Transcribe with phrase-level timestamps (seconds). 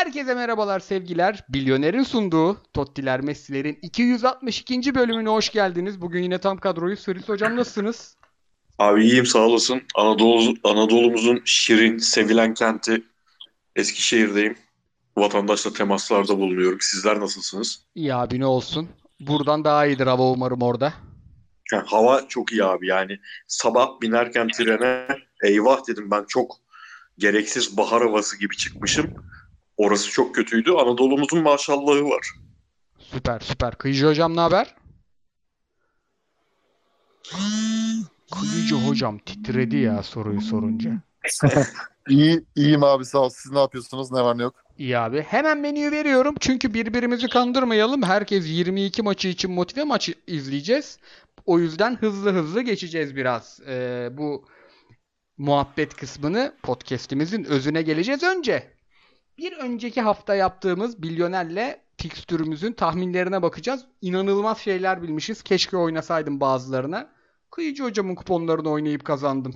[0.00, 1.44] Herkese merhabalar sevgiler.
[1.48, 4.94] Bilyoner'in sunduğu Tottiler Messi'lerin 262.
[4.94, 6.00] bölümüne hoş geldiniz.
[6.00, 8.16] Bugün yine tam kadroyu Sırıs hocam nasılsınız?
[8.78, 9.82] Abi iyiyim sağ olasın.
[9.94, 13.02] Anadolu, Anadolu'muzun şirin, sevilen kenti
[13.76, 14.56] Eskişehir'deyim.
[15.16, 16.80] Vatandaşla temaslarda bulunuyorum.
[16.80, 17.82] Sizler nasılsınız?
[17.94, 18.88] İyi abi ne olsun.
[19.20, 20.94] Buradan daha iyidir hava umarım orada.
[21.72, 23.18] Yani hava çok iyi abi yani.
[23.46, 25.06] Sabah binerken trene
[25.44, 26.56] eyvah dedim ben çok
[27.18, 29.14] gereksiz bahar havası gibi çıkmışım.
[29.80, 30.70] Orası çok kötüydü.
[30.70, 32.30] Anadolu'muzun maşallahı var.
[32.98, 33.74] Süper süper.
[33.74, 34.74] Kıyıcı hocam ne haber?
[38.40, 40.90] Kıyıcı hocam titredi ya soruyu sorunca.
[42.08, 43.28] İyi, iyiyim abi sağ ol.
[43.28, 44.12] Siz ne yapıyorsunuz?
[44.12, 44.54] Ne var ne yok?
[44.78, 45.22] İyi abi.
[45.22, 46.34] Hemen menüyü veriyorum.
[46.40, 48.02] Çünkü birbirimizi kandırmayalım.
[48.02, 50.98] Herkes 22 maçı için motive maçı izleyeceğiz.
[51.46, 53.60] O yüzden hızlı hızlı geçeceğiz biraz.
[53.68, 54.44] Ee, bu
[55.38, 58.79] muhabbet kısmını podcast'imizin özüne geleceğiz önce.
[59.40, 63.84] Bir önceki hafta yaptığımız Bilyoner'le fikstürümüzün tahminlerine bakacağız.
[64.00, 65.42] İnanılmaz şeyler bilmişiz.
[65.42, 67.10] Keşke oynasaydım bazılarına.
[67.50, 69.54] Kıyıcı hocamın kuponlarını oynayıp kazandım.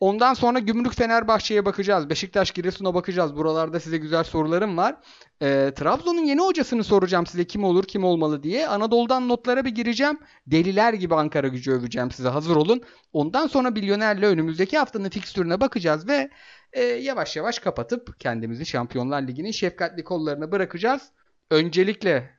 [0.00, 2.10] Ondan sonra Gümrük Fenerbahçe'ye bakacağız.
[2.10, 3.36] Beşiktaş Giresun'a bakacağız.
[3.36, 4.96] Buralarda size güzel sorularım var.
[5.42, 8.68] Ee, Trabzon'un yeni hocasını soracağım size kim olur kim olmalı diye.
[8.68, 10.18] Anadolu'dan notlara bir gireceğim.
[10.46, 12.28] Deliler gibi Ankara gücü öveceğim size.
[12.28, 12.82] Hazır olun.
[13.12, 16.30] Ondan sonra Bilyoner'le önümüzdeki haftanın fikstürüne bakacağız ve
[16.72, 21.12] e, yavaş yavaş kapatıp kendimizi Şampiyonlar Ligi'nin şefkatli kollarına bırakacağız.
[21.50, 22.30] Öncelikle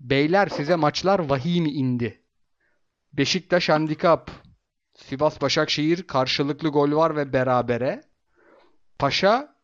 [0.00, 2.22] beyler size maçlar vahim indi.
[3.12, 4.30] Beşiktaş handikap.
[4.94, 8.02] Sivas Başakşehir karşılıklı gol var ve berabere.
[8.98, 9.56] Paşa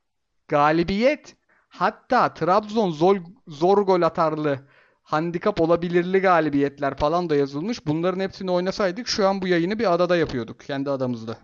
[0.48, 1.36] galibiyet.
[1.68, 4.68] Hatta Trabzon zor, zor gol atarlı
[5.02, 7.86] handikap olabilirli galibiyetler falan da yazılmış.
[7.86, 10.60] Bunların hepsini oynasaydık şu an bu yayını bir adada yapıyorduk.
[10.60, 11.38] Kendi adamızda.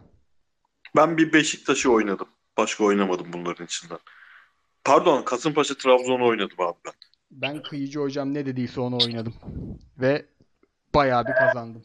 [0.97, 2.29] Ben bir Beşiktaş'ı oynadım.
[2.57, 3.99] Başka oynamadım bunların içinden.
[4.85, 6.93] Pardon Kasımpaşa Trabzon'u oynadım abi ben.
[7.31, 9.35] Ben kıyıcı hocam ne dediyse onu oynadım.
[9.99, 10.27] Ve
[10.95, 11.85] bayağı bir kazandım.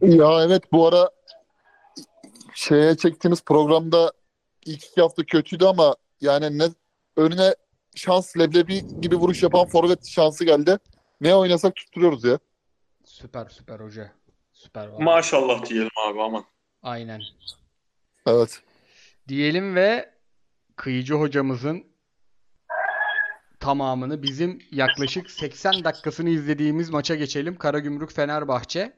[0.00, 1.10] Ya evet bu ara
[2.54, 4.12] şeye çektiğimiz programda
[4.66, 6.64] ilk iki hafta kötüydü ama yani ne
[7.16, 7.54] önüne
[7.94, 10.78] şans leblebi gibi vuruş yapan forvet şansı geldi.
[11.20, 12.38] Ne oynasak tutturuyoruz ya.
[13.04, 14.12] Süper süper hoca.
[14.52, 15.04] Süper vallahi.
[15.04, 16.44] Maşallah diyelim abi aman.
[16.82, 17.20] Aynen.
[18.26, 18.60] Evet.
[19.28, 20.14] Diyelim ve
[20.76, 21.84] kıyıcı hocamızın
[23.60, 27.56] tamamını bizim yaklaşık 80 dakikasını izlediğimiz maça geçelim.
[27.56, 28.92] Karagümrük Fenerbahçe.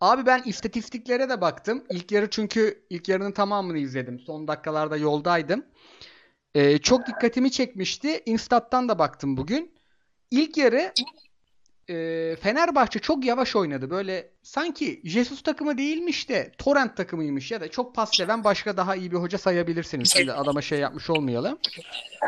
[0.00, 1.84] Abi ben istatistiklere de baktım.
[1.90, 4.20] İlk yarı çünkü ilk yarının tamamını izledim.
[4.20, 5.64] Son dakikalarda yoldaydım.
[6.54, 8.22] Ee, çok dikkatimi çekmişti.
[8.26, 9.74] Instat'tan da baktım bugün.
[10.30, 10.92] İlk yarı
[11.88, 13.90] e, Fenerbahçe çok yavaş oynadı.
[13.90, 18.96] Böyle sanki Jesus takımı değilmiş de Torrent takımıymış ya da çok pas seven başka daha
[18.96, 20.12] iyi bir hoca sayabilirsiniz.
[20.12, 21.58] Şimdi adama şey yapmış olmayalım.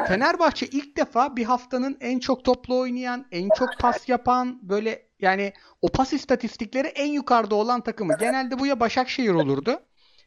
[0.09, 5.53] Fenerbahçe ilk defa bir haftanın en çok toplu oynayan, en çok pas yapan böyle yani
[5.83, 8.19] o pas istatistikleri en yukarıda olan takımı.
[8.21, 9.81] Genelde bu ya Başakşehir olurdu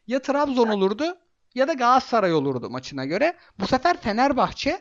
[0.06, 1.18] ya Trabzon olurdu
[1.54, 3.36] ya da Galatasaray olurdu maçına göre.
[3.58, 4.80] Bu sefer Fenerbahçe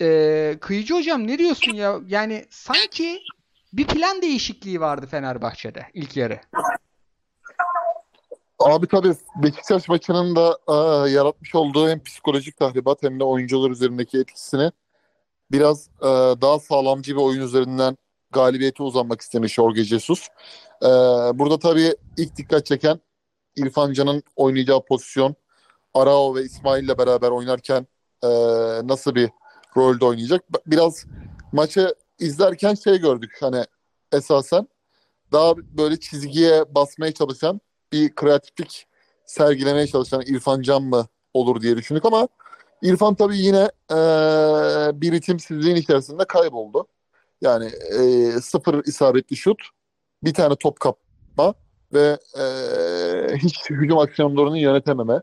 [0.00, 2.00] e, Kıyıcı hocam ne diyorsun ya?
[2.06, 3.20] Yani sanki
[3.72, 6.40] bir plan değişikliği vardı Fenerbahçe'de ilk yarı.
[8.58, 14.18] Abi tabii Beşiktaş maçının da aa, yaratmış olduğu hem psikolojik tahribat hem de oyuncular üzerindeki
[14.18, 14.72] etkisini
[15.52, 17.96] biraz aa, daha sağlamcı bir oyun üzerinden
[18.30, 20.28] galibiyete uzanmak istemiş Jorge Jesus.
[20.82, 20.86] Ee,
[21.34, 23.00] burada tabii ilk dikkat çeken
[23.56, 25.34] İrfan Can'ın oynayacağı pozisyon.
[25.94, 27.86] Arao ve İsmail ile beraber oynarken
[28.24, 28.28] ee,
[28.84, 29.30] nasıl bir
[29.76, 30.44] rolde oynayacak?
[30.66, 31.06] Biraz
[31.52, 33.64] maçı izlerken şey gördük hani
[34.12, 34.68] esasen
[35.32, 37.60] daha böyle çizgiye basmaya çalışan
[37.92, 38.86] bir kreatiflik
[39.26, 42.28] sergilemeye çalışan İrfan Can mı olur diye düşündük ama
[42.82, 46.86] İrfan tabii yine ee, bir ritimsizliğin içerisinde kayboldu.
[47.40, 49.58] Yani ee, sıfır isabetli şut,
[50.24, 51.54] bir tane top kapma
[51.92, 55.20] ve ee, hiç hücum aksiyonlarını yönetememe.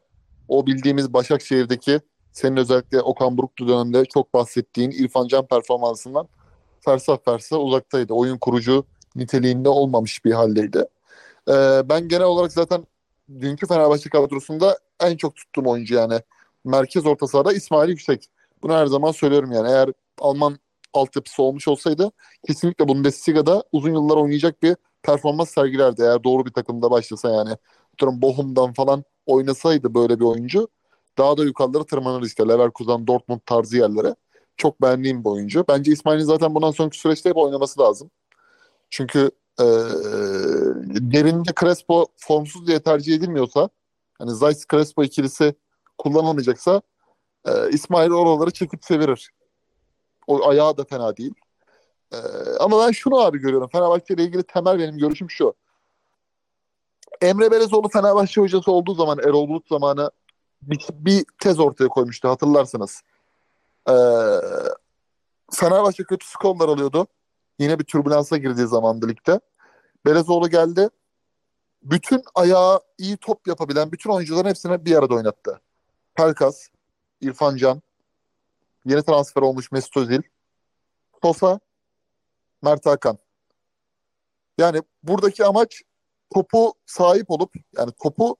[0.48, 2.00] O bildiğimiz Başakşehir'deki
[2.32, 6.28] senin özellikle Okan Buruklu döneminde çok bahsettiğin İrfan Can performansından
[6.85, 8.14] fersah fersah uzaktaydı.
[8.14, 8.85] Oyun kurucu
[9.16, 10.85] niteliğinde olmamış bir haldeydi.
[11.49, 12.85] Ee, ben genel olarak zaten
[13.40, 16.20] dünkü Fenerbahçe kadrosunda en çok tuttuğum oyuncu yani.
[16.66, 18.29] Merkez orta sahada İsmail Yüksek.
[18.64, 19.70] Bunu her zaman söylüyorum yani.
[19.70, 19.90] Eğer
[20.20, 20.59] Alman
[20.93, 22.11] altyapısı olmuş olsaydı
[22.47, 26.02] kesinlikle Bundesliga'da uzun yıllar oynayacak bir performans sergilerdi.
[26.02, 27.58] Eğer doğru bir takımda başlasa yani.
[27.93, 30.67] Atıyorum Bochum'dan falan oynasaydı böyle bir oyuncu
[31.17, 32.47] daha da yukarılara tırmanır işte.
[32.47, 34.16] Leverkusen, Dortmund tarzı yerlere.
[34.57, 35.66] Çok beğendiğim bir oyuncu.
[35.69, 38.11] Bence İsmail'in zaten bundan sonraki süreçte hep oynaması lazım.
[38.90, 39.66] Çünkü e,
[41.13, 43.69] derinde Crespo formsuz diye tercih edilmiyorsa
[44.17, 45.55] hani Zayt Crespo ikilisi
[45.97, 46.81] kullanılmayacaksa
[47.47, 49.31] Ee, İsmail oraları çekip çevirir.
[50.28, 51.34] O ayağı da fena değil.
[52.13, 52.17] Ee,
[52.59, 53.69] ama ben şunu abi görüyorum.
[53.72, 55.53] Fenerbahçe ile ilgili temel benim görüşüm şu.
[57.22, 60.11] Emre Belezoğlu Fenerbahçe hocası olduğu zaman Erol Bulut zamanı
[60.61, 63.02] bir, bir tez ortaya koymuştu hatırlarsınız.
[63.90, 63.93] Ee,
[65.52, 67.08] Fenerbahçe kötü skorlar alıyordu.
[67.59, 69.40] Yine bir türbülansa girdiği zamandı ligde.
[70.05, 70.90] Belezoğlu geldi.
[71.84, 75.61] Bütün ayağı iyi top yapabilen bütün oyuncuların hepsini bir arada oynattı.
[76.16, 76.67] Pelkas,
[77.22, 77.82] İrfan Can,
[78.85, 80.22] yeni transfer olmuş Mesut Özil,
[81.23, 81.59] Sosa,
[82.61, 83.17] Mert Hakan.
[84.58, 85.81] Yani buradaki amaç
[86.34, 88.38] topu sahip olup yani topu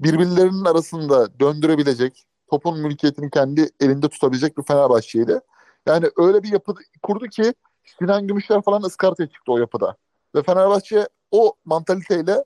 [0.00, 5.40] birbirlerinin arasında döndürebilecek, topun mülkiyetini kendi elinde tutabilecek bir Fenerbahçe'ydi.
[5.86, 7.54] Yani öyle bir yapı kurdu ki
[7.98, 9.96] Sinan Gümüşler falan ıskartaya çıktı o yapıda.
[10.34, 12.44] Ve Fenerbahçe o mantaliteyle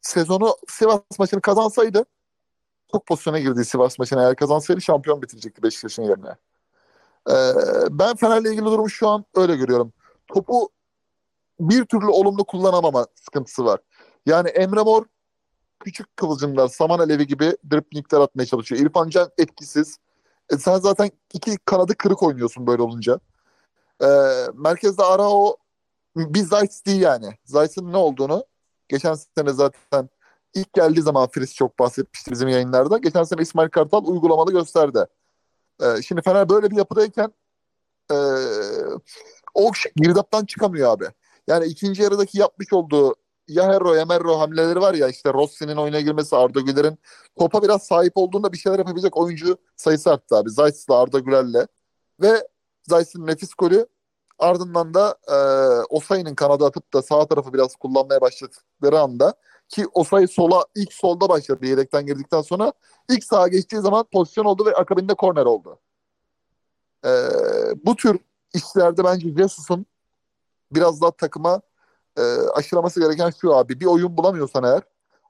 [0.00, 2.04] sezonu Sivas maçını kazansaydı
[2.92, 6.36] çok pozisyona girdiği Sivas maçını eğer kazansaydı şampiyon bitirecekti Beşiktaş'ın yerine.
[7.30, 7.52] Ee,
[7.90, 9.92] ben Fener'le ilgili durumu şu an öyle görüyorum.
[10.26, 10.68] Topu
[11.60, 13.80] bir türlü olumlu kullanamama sıkıntısı var.
[14.26, 15.04] Yani Emre Mor
[15.80, 18.80] küçük kıvılcımlar, saman alevi gibi driplingler atmaya çalışıyor.
[18.80, 19.98] İrfan Can etkisiz.
[20.52, 23.20] E sen zaten iki kanadı kırık oynuyorsun böyle olunca.
[24.02, 24.06] Ee,
[24.54, 25.56] merkezde Arao
[26.16, 27.34] bir Zayt değil yani.
[27.44, 28.44] Zayt'ın ne olduğunu
[28.88, 30.08] geçen sene zaten
[30.54, 32.98] ilk geldiği zaman Fris çok bahsetmişti bizim yayınlarda.
[32.98, 35.06] Geçen sene İsmail Kartal uygulamalı gösterdi.
[35.82, 37.32] Ee, şimdi Fener böyle bir yapıdayken
[38.10, 38.16] e,
[39.54, 41.04] o girdaptan çıkamıyor abi.
[41.46, 43.14] Yani ikinci yarıdaki yapmış olduğu
[43.50, 46.98] ya Herro ya Merro hamleleri var ya işte Rossi'nin oyuna girmesi Arda Güler'in
[47.38, 50.50] topa biraz sahip olduğunda bir şeyler yapabilecek oyuncu sayısı arttı abi.
[50.50, 51.66] Zayt'la Arda Güler'le
[52.20, 52.48] ve
[52.88, 53.86] Zayt'ın nefis golü
[54.38, 55.36] ardından da e,
[55.90, 59.34] Osayi'nin kanada atıp da sağ tarafı biraz kullanmaya başladıkları anda
[59.68, 62.72] ki Osayi sola ilk solda başladı yedekten girdikten sonra
[63.10, 65.78] ilk sağa geçtiği zaman pozisyon oldu ve akabinde korner oldu.
[67.04, 67.10] E,
[67.84, 68.18] bu tür
[68.54, 69.86] işlerde bence Jesus'un
[70.72, 71.60] biraz daha takıma
[72.18, 72.22] e,
[72.54, 73.80] aşılaması gereken şu abi.
[73.80, 74.82] Bir oyun bulamıyorsan eğer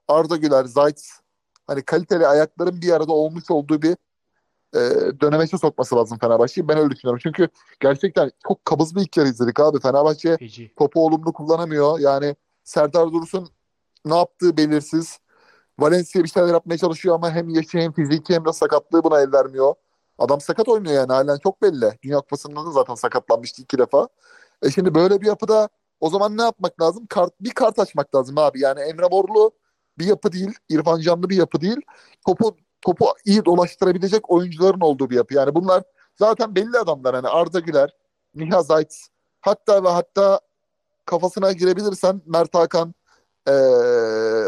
[0.07, 1.01] Arda Güler, Zayt
[1.67, 3.95] hani kaliteli ayakların bir arada olmuş olduğu bir
[4.75, 4.79] e,
[5.21, 6.67] dönemeçe sokması lazım Fenerbahçe'yi.
[6.67, 7.19] Ben öyle düşünüyorum.
[7.23, 7.49] Çünkü
[7.79, 9.79] gerçekten çok kabız bir ilk yarı izledik abi.
[9.79, 10.71] Fenerbahçe Feci.
[10.75, 11.99] topu olumlu kullanamıyor.
[11.99, 13.49] Yani Serdar Dursun
[14.05, 15.19] ne yaptığı belirsiz.
[15.79, 19.31] Valencia bir şeyler yapmaya çalışıyor ama hem yaşı hem fiziki hem de sakatlığı buna el
[19.33, 19.73] vermiyor.
[20.17, 21.97] Adam sakat oynuyor yani halen çok belli.
[22.03, 24.07] Dünya Kupası'nda da zaten sakatlanmıştı iki defa.
[24.63, 25.69] E şimdi böyle bir yapıda
[26.01, 27.05] o zaman ne yapmak lazım?
[27.07, 28.59] Kart, bir kart açmak lazım abi.
[28.59, 29.51] Yani Emre Morlu
[29.97, 31.81] bir yapı değil, İrfan Canlı bir yapı değil.
[32.27, 35.33] Topu topu iyi dolaştırabilecek oyuncuların olduğu bir yapı.
[35.33, 35.83] Yani bunlar
[36.15, 37.15] zaten belli adamlar.
[37.15, 37.95] Hani Arda Güler,
[38.35, 38.95] Nihat Zayt,
[39.41, 40.39] hatta ve hatta
[41.05, 42.93] kafasına girebilirsen Mert Hakan
[43.47, 43.51] e,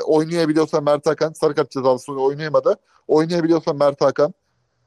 [0.05, 2.75] oynayabiliyorsan Mert Hakan sarı kart cezalısı oynayamadı.
[3.07, 4.33] Oynayabiliyorsan Mert Hakan.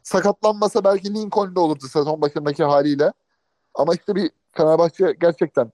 [0.03, 3.13] Sakatlanmasa belki Lincoln de olurdu sezon başındaki haliyle.
[3.75, 5.73] Ama işte bir Fenerbahçe gerçekten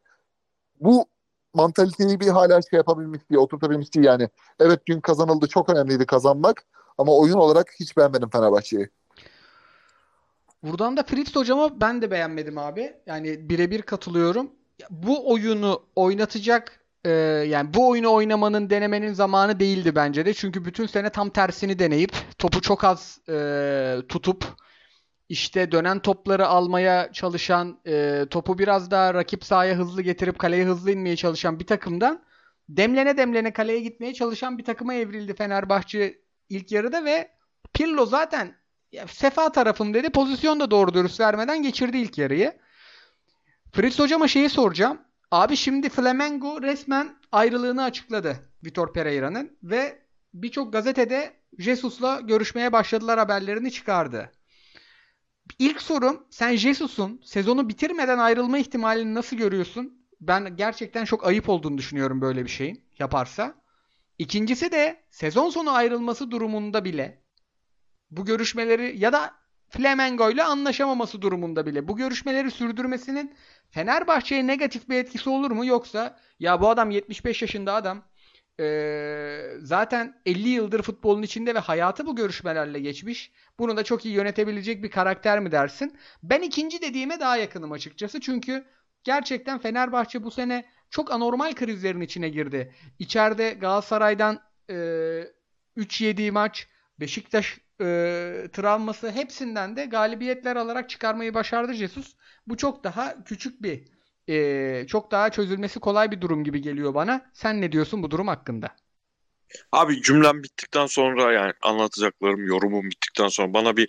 [0.84, 1.06] bu
[1.54, 4.28] mantaliteyi bir hala şey yapabilmiş diye oturtabilmiş değil yani.
[4.60, 6.64] Evet dün kazanıldı çok önemliydi kazanmak
[6.98, 8.88] ama oyun olarak hiç beğenmedim Fenerbahçe'yi.
[10.62, 12.96] Buradan da Fritz hocama ben de beğenmedim abi.
[13.06, 14.50] Yani birebir katılıyorum.
[14.90, 17.10] Bu oyunu oynatacak e,
[17.48, 20.34] yani bu oyunu oynamanın denemenin zamanı değildi bence de.
[20.34, 24.44] Çünkü bütün sene tam tersini deneyip topu çok az e, tutup
[25.32, 30.90] işte dönen topları almaya çalışan, e, topu biraz daha rakip sahaya hızlı getirip kaleye hızlı
[30.90, 32.22] inmeye çalışan bir takımdan
[32.68, 37.30] demlene demlene kaleye gitmeye çalışan bir takıma evrildi Fenerbahçe ilk yarıda ve
[37.74, 38.54] Pirlo zaten
[38.92, 40.10] ya, sefa tarafım dedi.
[40.10, 42.52] Pozisyon da doğru dürüst vermeden geçirdi ilk yarıyı.
[43.72, 45.00] Fritz hocama şeyi soracağım.
[45.30, 49.98] Abi şimdi Flamengo resmen ayrılığını açıkladı Vitor Pereira'nın ve
[50.34, 54.32] birçok gazetede Jesus'la görüşmeye başladılar haberlerini çıkardı.
[55.58, 60.06] İlk sorum sen Jesus'un sezonu bitirmeden ayrılma ihtimalini nasıl görüyorsun?
[60.20, 63.54] Ben gerçekten çok ayıp olduğunu düşünüyorum böyle bir şeyin yaparsa.
[64.18, 67.22] İkincisi de sezon sonu ayrılması durumunda bile
[68.10, 69.34] bu görüşmeleri ya da
[69.68, 73.34] Flamengo ile anlaşamaması durumunda bile bu görüşmeleri sürdürmesinin
[73.70, 75.66] Fenerbahçe'ye negatif bir etkisi olur mu?
[75.66, 78.02] Yoksa ya bu adam 75 yaşında adam
[78.60, 83.32] ee, zaten 50 yıldır futbolun içinde ve hayatı bu görüşmelerle geçmiş.
[83.58, 85.98] Bunu da çok iyi yönetebilecek bir karakter mi dersin?
[86.22, 88.20] Ben ikinci dediğime daha yakınım açıkçası.
[88.20, 88.64] Çünkü
[89.04, 92.74] gerçekten Fenerbahçe bu sene çok anormal krizlerin içine girdi.
[92.98, 94.40] İçeride Galatasaray'dan
[94.70, 95.24] e,
[95.76, 96.68] 3 yediği maç,
[97.00, 97.84] Beşiktaş e,
[98.52, 102.16] travması hepsinden de galibiyetler alarak çıkarmayı başardı Jesus.
[102.46, 103.84] Bu çok daha küçük bir,
[104.28, 107.30] e, çok daha çözülmesi kolay bir durum gibi geliyor bana.
[107.32, 108.76] Sen ne diyorsun bu durum hakkında?
[109.72, 113.88] Abi cümlem bittikten sonra yani anlatacaklarım, yorumum bittikten sonra bana bir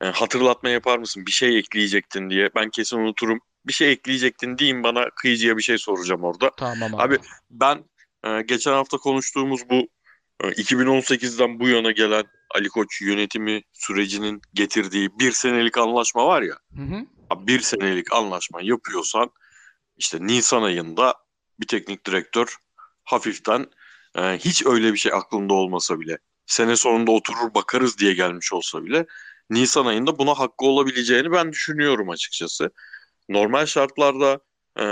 [0.00, 1.26] e, hatırlatma yapar mısın?
[1.26, 2.50] Bir şey ekleyecektin diye.
[2.54, 3.40] Ben kesin unuturum.
[3.66, 6.50] Bir şey ekleyecektin diyeyim bana kıyıcıya bir şey soracağım orada.
[6.56, 7.02] Tamam abi.
[7.02, 7.18] Abi
[7.50, 7.84] ben
[8.24, 9.88] e, geçen hafta konuştuğumuz bu
[10.44, 16.54] e, 2018'den bu yana gelen Ali Koç yönetimi sürecinin getirdiği bir senelik anlaşma var ya.
[16.76, 17.06] Hı hı.
[17.30, 19.30] Abi bir senelik anlaşma yapıyorsan
[19.98, 21.14] işte Nisan ayında
[21.60, 22.56] bir teknik direktör
[23.04, 23.66] hafiften
[24.14, 28.84] e, hiç öyle bir şey aklında olmasa bile sene sonunda oturur bakarız diye gelmiş olsa
[28.84, 29.06] bile
[29.50, 32.70] Nisan ayında buna hakkı olabileceğini ben düşünüyorum açıkçası.
[33.28, 34.40] Normal şartlarda
[34.80, 34.84] e,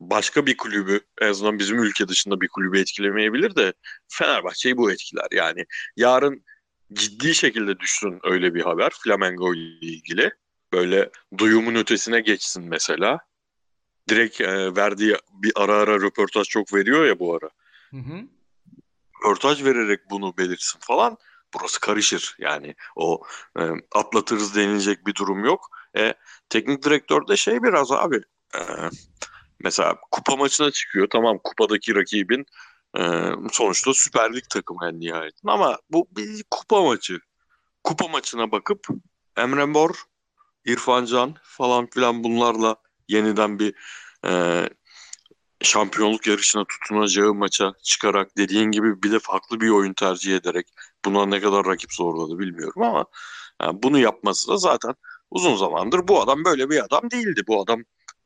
[0.00, 3.72] başka bir kulübü en azından bizim ülke dışında bir kulübü etkilemeyebilir de
[4.08, 5.26] Fenerbahçe'yi bu etkiler.
[5.32, 6.44] Yani yarın
[6.92, 10.30] ciddi şekilde düşsün öyle bir haber Flamengo ile ilgili.
[10.72, 13.18] Böyle duyumun ötesine geçsin mesela.
[14.10, 17.50] Direkt e, verdiği bir ara ara röportaj çok veriyor ya bu ara.
[17.90, 18.22] Hı hı.
[19.20, 21.16] Röportaj vererek bunu belirsin falan.
[21.54, 22.74] Burası karışır yani.
[22.96, 23.22] O
[23.58, 23.62] e,
[23.94, 25.68] atlatırız denilecek bir durum yok.
[25.96, 26.14] E,
[26.48, 28.20] teknik direktör de şey biraz abi.
[28.54, 28.60] e,
[29.60, 31.08] mesela kupa maçına çıkıyor.
[31.10, 32.46] Tamam kupadaki rakibin
[32.98, 33.02] e,
[33.52, 35.52] sonuçta Süper Lig takımı en nihayetinde.
[35.52, 37.18] Ama bu bir kupa maçı.
[37.84, 38.86] Kupa maçına bakıp
[39.36, 39.90] Emre Mor,
[40.64, 42.76] İrfan Can falan filan bunlarla
[43.10, 43.74] yeniden bir
[44.26, 44.62] e,
[45.62, 50.66] şampiyonluk yarışına tutunacağı maça çıkarak dediğin gibi bir de farklı bir oyun tercih ederek
[51.04, 53.04] buna ne kadar rakip zorladı bilmiyorum ama
[53.62, 54.94] yani bunu yapması da zaten
[55.30, 57.42] uzun zamandır bu adam böyle bir adam değildi.
[57.48, 57.82] Bu adam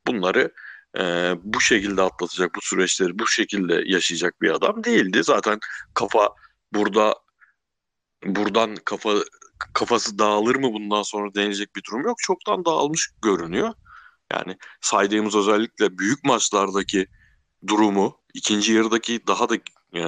[0.06, 0.52] bunları
[0.98, 5.24] e, bu şekilde atlatacak bu süreçleri bu şekilde yaşayacak bir adam değildi.
[5.24, 5.58] Zaten
[5.94, 6.30] kafa
[6.74, 7.14] burada
[8.26, 9.10] buradan kafa
[9.74, 12.18] kafası dağılır mı bundan sonra denilecek bir durum yok.
[12.18, 13.74] Çoktan dağılmış görünüyor.
[14.34, 17.06] Yani saydığımız özellikle büyük maçlardaki
[17.66, 19.56] durumu, ikinci yarıdaki daha da
[19.94, 20.02] e,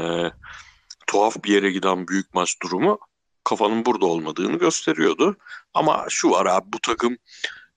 [1.06, 2.98] tuhaf bir yere giden büyük maç durumu
[3.44, 5.36] kafanın burada olmadığını gösteriyordu.
[5.74, 7.16] Ama şu var abi bu takım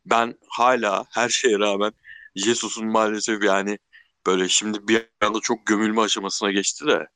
[0.06, 1.91] ben hala her şeye rağmen
[2.36, 3.79] Jesus'un maalesef yani
[4.27, 7.08] böyle şimdi bir anda çok gömülme aşamasına geçti de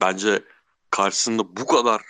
[0.00, 0.44] bence
[0.90, 2.02] karşısında bu kadar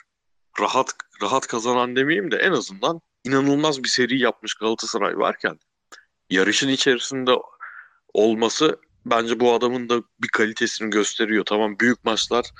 [0.61, 5.59] rahat rahat kazanan demeyeyim de en azından inanılmaz bir seri yapmış Galatasaray varken
[6.31, 7.33] yarışın içerisinde
[8.15, 11.45] olması bence bu adamın da bir kalitesini gösteriyor.
[11.45, 12.51] Tamam büyük maçlar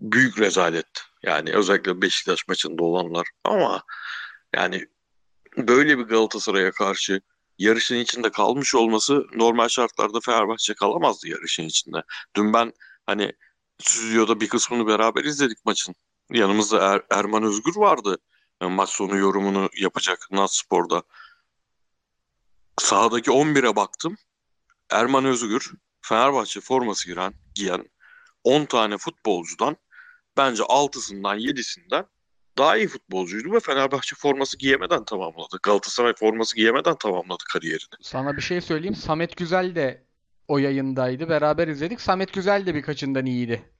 [0.00, 0.86] büyük rezalet.
[1.22, 3.82] Yani özellikle Beşiktaş maçında olanlar ama
[4.54, 4.86] yani
[5.56, 7.20] böyle bir Galatasaray'a karşı
[7.58, 12.02] yarışın içinde kalmış olması normal şartlarda Fenerbahçe kalamazdı yarışın içinde.
[12.36, 12.72] Dün ben
[13.06, 13.32] hani
[13.78, 15.94] stüdyoda bir kısmını beraber izledik maçın.
[16.30, 18.18] Yanımızda er- Erman Özgür vardı.
[18.62, 21.02] Yani maç sonu yorumunu yapacak Nat Spor'da.
[22.78, 24.16] Sahadaki 11'e baktım.
[24.90, 27.84] Erman Özgür, Fenerbahçe forması giren, giyen
[28.44, 29.76] 10 tane futbolcudan
[30.36, 32.04] bence 6'sından 7'sinden
[32.58, 35.58] daha iyi futbolcuydu ve Fenerbahçe forması giyemeden tamamladı.
[35.62, 37.94] Galatasaray forması giyemeden tamamladı kariyerini.
[38.02, 38.94] Sana bir şey söyleyeyim.
[38.94, 40.06] Samet Güzel de
[40.48, 41.28] o yayındaydı.
[41.28, 42.00] Beraber izledik.
[42.00, 43.72] Samet Güzel de birkaçından iyiydi.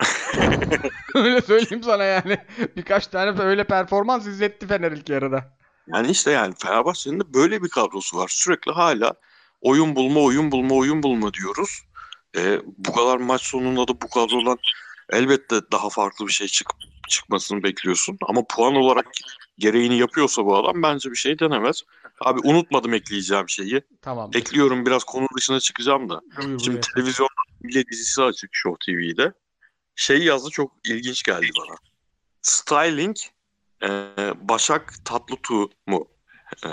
[1.14, 2.38] Öyle söyleyeyim sana yani.
[2.76, 5.57] Birkaç tane öyle performans izletti Fener ilk yarıda.
[5.94, 8.28] Yani işte yani Fenerbahçe'nin de böyle bir kadrosu var.
[8.28, 9.14] Sürekli hala
[9.60, 11.82] oyun bulma, oyun bulma, oyun bulma diyoruz.
[12.36, 14.58] E, bu kadar maç sonunda da bu kadrodan
[15.10, 16.70] elbette daha farklı bir şey çık
[17.08, 18.18] çıkmasını bekliyorsun.
[18.28, 19.06] Ama puan olarak
[19.58, 21.82] gereğini yapıyorsa bu adam bence bir şey denemez.
[22.20, 23.82] Abi unutmadım ekleyeceğim şeyi.
[24.02, 24.30] Tamam.
[24.34, 26.20] Ekliyorum biraz konu dışına çıkacağım da.
[26.36, 26.82] Buyur Şimdi buyur.
[26.94, 29.32] televizyonda bile dizisi açık Show TV'de.
[29.94, 31.76] Şey yazdı çok ilginç geldi bana.
[32.42, 33.16] Styling
[33.82, 33.88] e,
[34.48, 36.08] Başak Tatlıtuğ mu?
[36.64, 36.68] E,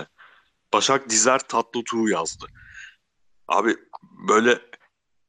[0.74, 2.46] Başak Dizer Tatlıtuğ yazdı.
[3.48, 3.76] Abi
[4.28, 4.60] böyle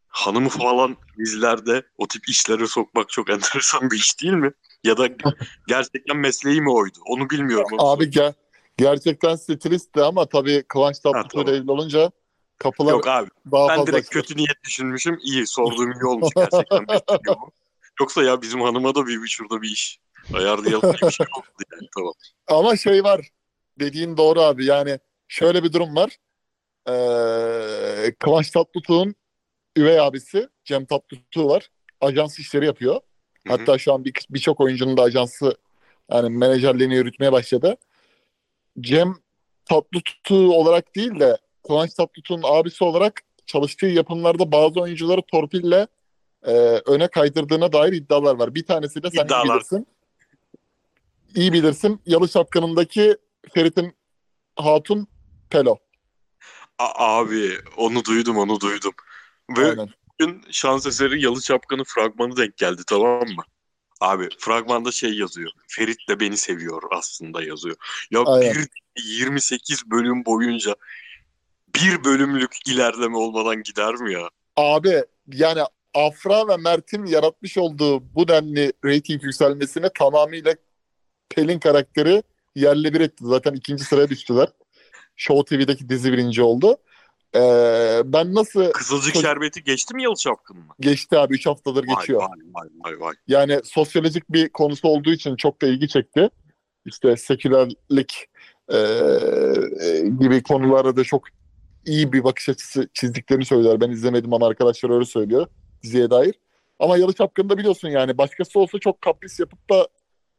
[0.09, 4.53] hanımı falan dizilerde o tip işlere sokmak çok enteresan bir iş değil mi?
[4.85, 5.09] Ya da
[5.67, 6.99] gerçekten mesleği mi oydu?
[7.07, 7.67] Onu bilmiyorum.
[7.73, 8.35] Onu Abi gel
[8.77, 12.11] gerçekten stilistti ama tabii Kıvanç Tatlıtuğ ile evli olunca
[12.59, 13.31] kapılar Yok abi.
[13.53, 15.19] daha Ben fazla direkt kötü niyet düşünmüşüm.
[15.23, 16.87] İyi sorduğum iyi olmuş gerçekten.
[18.01, 20.01] Yoksa ya bizim hanıma da bir şurada bir iş
[20.35, 22.13] ayarlayalım bir şey oldu yani tamam.
[22.49, 23.29] Ama şey var.
[23.81, 24.65] Dediğin doğru abi.
[24.65, 26.17] Yani şöyle bir durum var.
[26.89, 29.15] Ee, Kıvanç Tatlıtuğ'un
[29.77, 31.69] üvey abisi Cem Tatlıtuğ var.
[32.01, 32.95] Ajans işleri yapıyor.
[32.95, 33.01] Hı
[33.53, 33.57] hı.
[33.57, 35.57] Hatta şu an bir- birçok oyuncunun da ajansı
[36.11, 37.77] yani menajerliğini yürütmeye başladı.
[38.81, 39.15] Cem
[39.65, 45.87] Tatlıtuğ olarak değil de Kıvanç Tatlıtuğ'un abisi olarak çalıştığı yapımlarda bazı oyuncuları torpille
[46.47, 46.53] e,
[46.87, 48.55] öne kaydırdığına dair iddialar var.
[48.55, 49.45] Bir tanesi de sen İddialar.
[49.57, 49.87] bilirsin.
[51.35, 52.01] İyi bilirsin.
[52.07, 53.17] Yalı Şapkanı'ndaki
[53.55, 53.97] Ferit'in
[54.57, 55.09] Hatun
[55.51, 55.77] Pelo.
[56.79, 58.93] A- abi onu duydum onu duydum.
[59.59, 59.89] Ve Aynen.
[60.21, 63.43] bugün şans eseri Yalı Çapkın'ın fragmanı denk geldi tamam mı?
[64.01, 65.51] Abi fragmanda şey yazıyor.
[65.69, 67.77] Ferit de beni seviyor aslında yazıyor.
[68.11, 68.55] Ya Aynen.
[68.55, 68.69] bir
[69.05, 70.75] 28 bölüm boyunca
[71.75, 74.29] bir bölümlük ilerleme olmadan gider mi ya?
[74.57, 75.03] Abi
[75.33, 75.61] yani
[75.95, 80.55] Afra ve Mert'in yaratmış olduğu bu denli reyting yükselmesine tamamıyla
[81.29, 82.23] Pelin karakteri
[82.55, 83.25] yerle bir etti.
[83.27, 84.49] Zaten ikinci sıraya düştüler.
[85.17, 86.77] Show TV'deki dizi birinci oldu.
[87.35, 90.65] Ee, ben nasıl Kızılcık Çocuk- şerbeti geçti mi Yalı Çapkın mı?
[90.81, 92.21] geçti abi 3 haftadır Vay geçiyor.
[92.21, 93.15] vay vay vay vay.
[93.29, 96.31] Yani sosyolojik bir konusu olduğu için çok da ilgi çekti.
[96.85, 98.27] İşte sekülerlik
[98.73, 98.79] e,
[100.21, 101.23] gibi konulara da çok
[101.87, 103.81] iyi bir bakış açısı çizdiklerini söylüyorlar.
[103.81, 105.47] Ben izlemedim ama arkadaşlar öyle söylüyor
[105.83, 106.35] diziye dair.
[106.79, 109.89] Ama Yalı Çapkın'da biliyorsun yani başkası olsa çok kapris yapıp da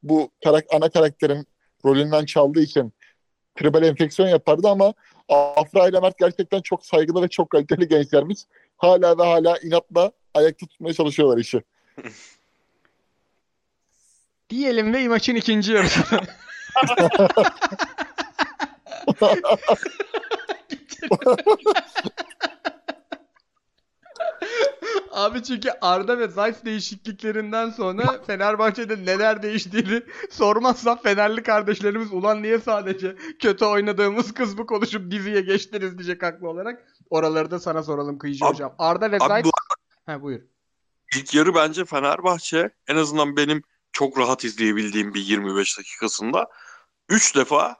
[0.03, 1.47] bu karak ana karakterin
[1.85, 2.93] rolünden çaldığı için
[3.55, 4.93] tribal enfeksiyon yapardı ama
[5.29, 8.39] Afra ile Mert gerçekten çok saygılı ve çok kaliteli gençlermiş.
[8.77, 11.63] Hala ve hala inatla ayakta tutmaya çalışıyorlar işi.
[14.49, 16.01] Diyelim ve maçın ikinci yarısı.
[25.11, 32.59] Abi çünkü Arda ve Zayt değişikliklerinden sonra Fenerbahçe'de neler değiştiğini sormazsan Fenerli kardeşlerimiz ulan niye
[32.59, 36.83] sadece kötü oynadığımız kız bu konuşup diziye geçtiniz diyecek haklı olarak.
[37.09, 38.75] Oraları da sana soralım Kıyıcı Abi- hocam.
[38.79, 39.45] Arda ve Zayt...
[39.45, 39.51] bu
[40.05, 40.41] Ha buyur.
[41.15, 46.47] ilk yarı bence Fenerbahçe en azından benim çok rahat izleyebildiğim bir 25 dakikasında
[47.09, 47.75] 3 defa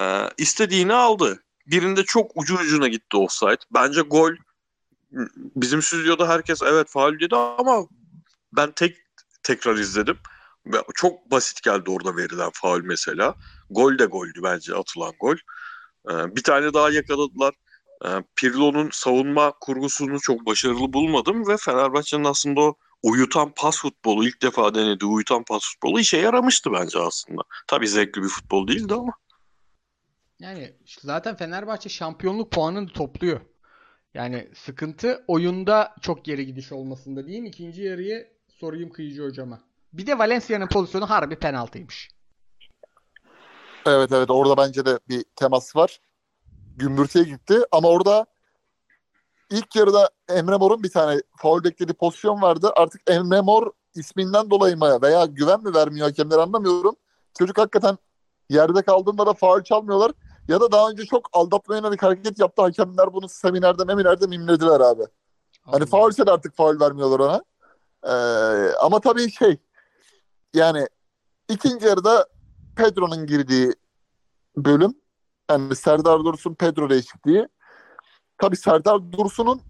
[0.00, 1.42] e, istediğini aldı.
[1.66, 3.58] Birinde çok ucu ucuna gitti offside.
[3.74, 4.30] Bence gol
[5.56, 7.86] bizim stüdyoda herkes evet faul dedi ama
[8.52, 8.96] ben tek
[9.42, 10.18] tekrar izledim.
[10.94, 13.34] Çok basit geldi orada verilen faul mesela.
[13.70, 15.36] Gol de goldü bence atılan gol.
[16.10, 17.54] Ee, bir tane daha yakaladılar.
[18.04, 24.42] Ee, Pirlo'nun savunma kurgusunu çok başarılı bulmadım ve Fenerbahçe'nin aslında o uyutan pas futbolu ilk
[24.42, 27.42] defa denediği uyutan pas futbolu işe yaramıştı bence aslında.
[27.66, 29.12] Tabii zevkli bir futbol değildi ama.
[30.38, 33.40] Yani zaten Fenerbahçe şampiyonluk puanını topluyor.
[34.14, 37.44] Yani sıkıntı oyunda çok geri gidiş olmasında diyeyim.
[37.44, 39.60] İkinci yarıyı sorayım Kıyıcı hocama.
[39.92, 42.10] Bir de Valencia'nın pozisyonu harbi penaltıymış.
[43.86, 46.00] Evet evet orada bence de bir temas var.
[46.76, 48.26] Gümbürtüye gitti ama orada
[49.50, 52.72] ilk yarıda Emre Mor'un bir tane faul beklediği pozisyon vardı.
[52.76, 56.96] Artık Emre Mor isminden dolayı mı veya güven mi vermiyor hakemler anlamıyorum.
[57.38, 57.98] Çocuk hakikaten
[58.48, 60.12] yerde kaldığında da faul çalmıyorlar.
[60.48, 62.62] Ya da daha önce çok aldatmaya yönelik hareket yaptı.
[62.62, 65.02] Hakemler bunu seminerde meminerde mimlediler abi.
[65.62, 67.42] Hani faulse de artık faul vermiyorlar ona.
[68.04, 69.56] Ee, ama tabii şey
[70.54, 70.86] yani
[71.48, 72.26] ikinci yarıda
[72.76, 73.72] Pedro'nun girdiği
[74.56, 74.94] bölüm
[75.50, 77.48] yani Serdar Dursun Pedro değişikliği.
[78.38, 79.60] Tabii Serdar Dursun'un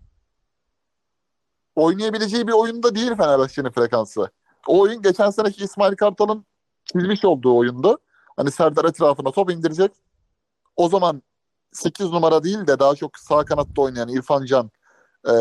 [1.74, 4.30] oynayabileceği bir oyunda değil Fenerbahçe'nin frekansı.
[4.66, 6.46] O oyun geçen seneki İsmail Kartal'ın
[6.84, 7.98] çizmiş olduğu oyundu.
[8.36, 9.92] Hani Serdar etrafına top indirecek.
[10.76, 11.22] O zaman
[11.72, 14.70] 8 numara değil de daha çok sağ kanatta oynayan İrfan Can,
[15.26, 15.32] ee,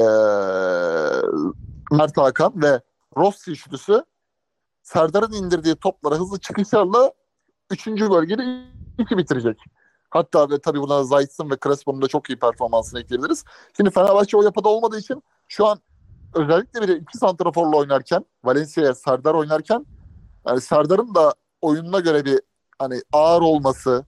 [1.92, 2.82] Mert Hakan ve
[3.18, 4.04] Rossi üçlüsü
[4.84, 7.12] Serdar'ın indirdiği toplara hızlı çıkışlarla
[7.72, 7.88] 3.
[7.88, 8.66] bölgede
[8.98, 9.60] iki bitirecek.
[10.10, 13.44] Hatta ve tabii buna Zayt'sın ve Crespo'nun da çok iyi performansını ekleyebiliriz.
[13.78, 15.80] Şimdi Fenerbahçe o yapıda olmadığı için şu an
[16.34, 19.86] özellikle bir de iki santraforla oynarken Valencia'ya Serdar oynarken
[20.48, 22.40] yani Serdar'ın da oyununa göre bir
[22.80, 24.06] hani ağır olması,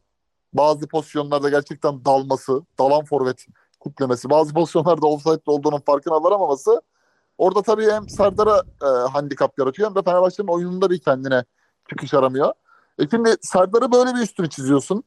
[0.54, 3.46] bazı pozisyonlarda gerçekten dalması, dalan forvet
[3.80, 6.82] kutlemesi, bazı pozisyonlarda offside olduğunun farkına varamaması
[7.38, 11.44] orada tabii hem Serdar'a e, handikap yaratıyor hem de Fenerbahçe'nin oyununda bir kendine
[11.90, 12.54] çıkış aramıyor.
[13.00, 15.04] E şimdi Serdar'ı böyle bir üstünü çiziyorsun.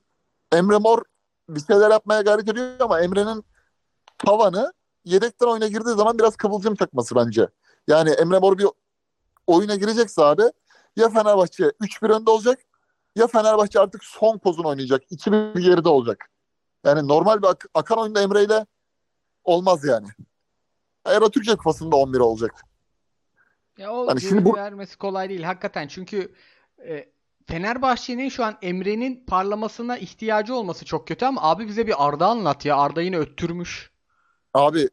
[0.53, 1.03] Emre Mor
[1.49, 3.45] bir şeyler yapmaya gayret ediyor ama Emre'nin
[4.19, 4.73] tavanı
[5.05, 7.49] yedekten oyuna girdiği zaman biraz kıvılcım çakması bence.
[7.89, 8.67] Yani Emre Mor bir
[9.47, 10.43] oyuna girecekse abi
[10.97, 12.59] ya Fenerbahçe 3-1 önde olacak
[13.17, 15.03] ya Fenerbahçe artık son pozunu oynayacak.
[15.13, 16.31] 2-1 geride olacak.
[16.85, 18.67] Yani normal bir ak- akan oyunda Emre ile
[19.45, 20.09] olmaz yani.
[21.07, 22.55] Euro Türkiye Kupası'nda 11 olacak.
[23.79, 25.89] Ya o Hani şimdi bu- vermesi kolay değil hakikaten.
[25.89, 26.35] Çünkü
[26.89, 27.13] e,
[27.47, 32.65] Fenerbahçe'nin şu an Emre'nin parlamasına ihtiyacı olması çok kötü ama abi bize bir Arda anlat
[32.65, 32.77] ya.
[32.77, 33.91] Arda yine öttürmüş.
[34.55, 34.89] Abi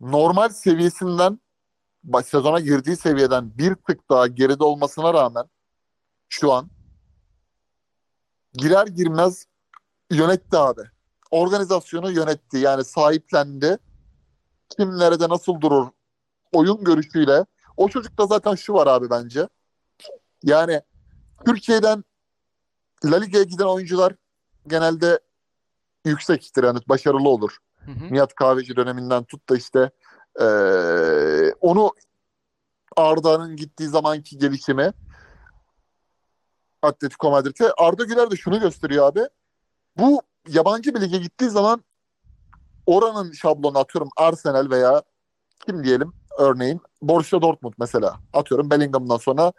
[0.00, 1.40] normal seviyesinden
[2.02, 5.44] baş- sezona girdiği seviyeden bir tık daha geride olmasına rağmen
[6.28, 6.70] şu an
[8.52, 9.46] girer girmez
[10.10, 10.82] yönetti abi.
[11.30, 12.58] Organizasyonu yönetti.
[12.58, 13.78] Yani sahiplendi.
[14.76, 15.88] Kim nerede nasıl durur
[16.52, 17.46] oyun görüşüyle.
[17.76, 19.48] O çocukta zaten şu var abi bence.
[20.42, 20.82] Yani
[21.46, 22.04] Türkiye'den
[23.04, 24.14] La Liga'ya giden oyuncular
[24.66, 25.20] genelde
[26.04, 27.56] yüksektir yani başarılı olur.
[27.84, 28.14] Hı hı.
[28.14, 29.90] Nihat Kahveci döneminden tut da işte
[30.40, 31.92] eee, onu
[32.96, 34.92] Arda'nın gittiği zamanki gelişimi
[36.82, 37.72] Atletico Madrid'e.
[37.78, 39.20] Arda Güler de şunu gösteriyor abi.
[39.96, 41.84] Bu yabancı bir lige gittiği zaman
[42.86, 45.02] oranın şablonu atıyorum Arsenal veya
[45.66, 48.20] kim diyelim örneğin Borussia Dortmund mesela.
[48.32, 49.52] Atıyorum Bellingham'dan sonra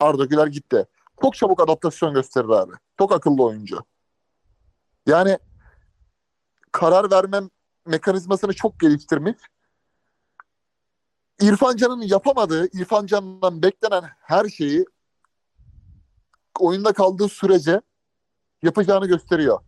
[0.00, 0.86] Arda Güler gitti.
[1.22, 2.72] Çok çabuk adaptasyon gösterir abi.
[2.98, 3.78] Çok akıllı oyuncu.
[5.06, 5.38] Yani
[6.72, 7.40] karar verme
[7.86, 9.36] mekanizmasını çok geliştirmiş.
[11.40, 14.84] İrfan Can'ın yapamadığı, İrfan Can'dan beklenen her şeyi
[16.60, 17.80] oyunda kaldığı sürece
[18.62, 19.58] yapacağını gösteriyor.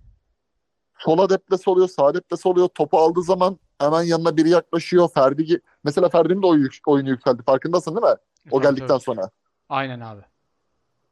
[0.98, 2.68] Sola deplesi oluyor, sağ deplesi oluyor.
[2.68, 5.08] Topu aldığı zaman hemen yanına biri yaklaşıyor.
[5.14, 7.42] Ferdi mesela Ferdi'nin de oyunu, oyunu yükseldi.
[7.42, 8.18] Farkındasın değil mi?
[8.50, 9.30] O geldikten sonra.
[9.68, 10.20] Aynen abi.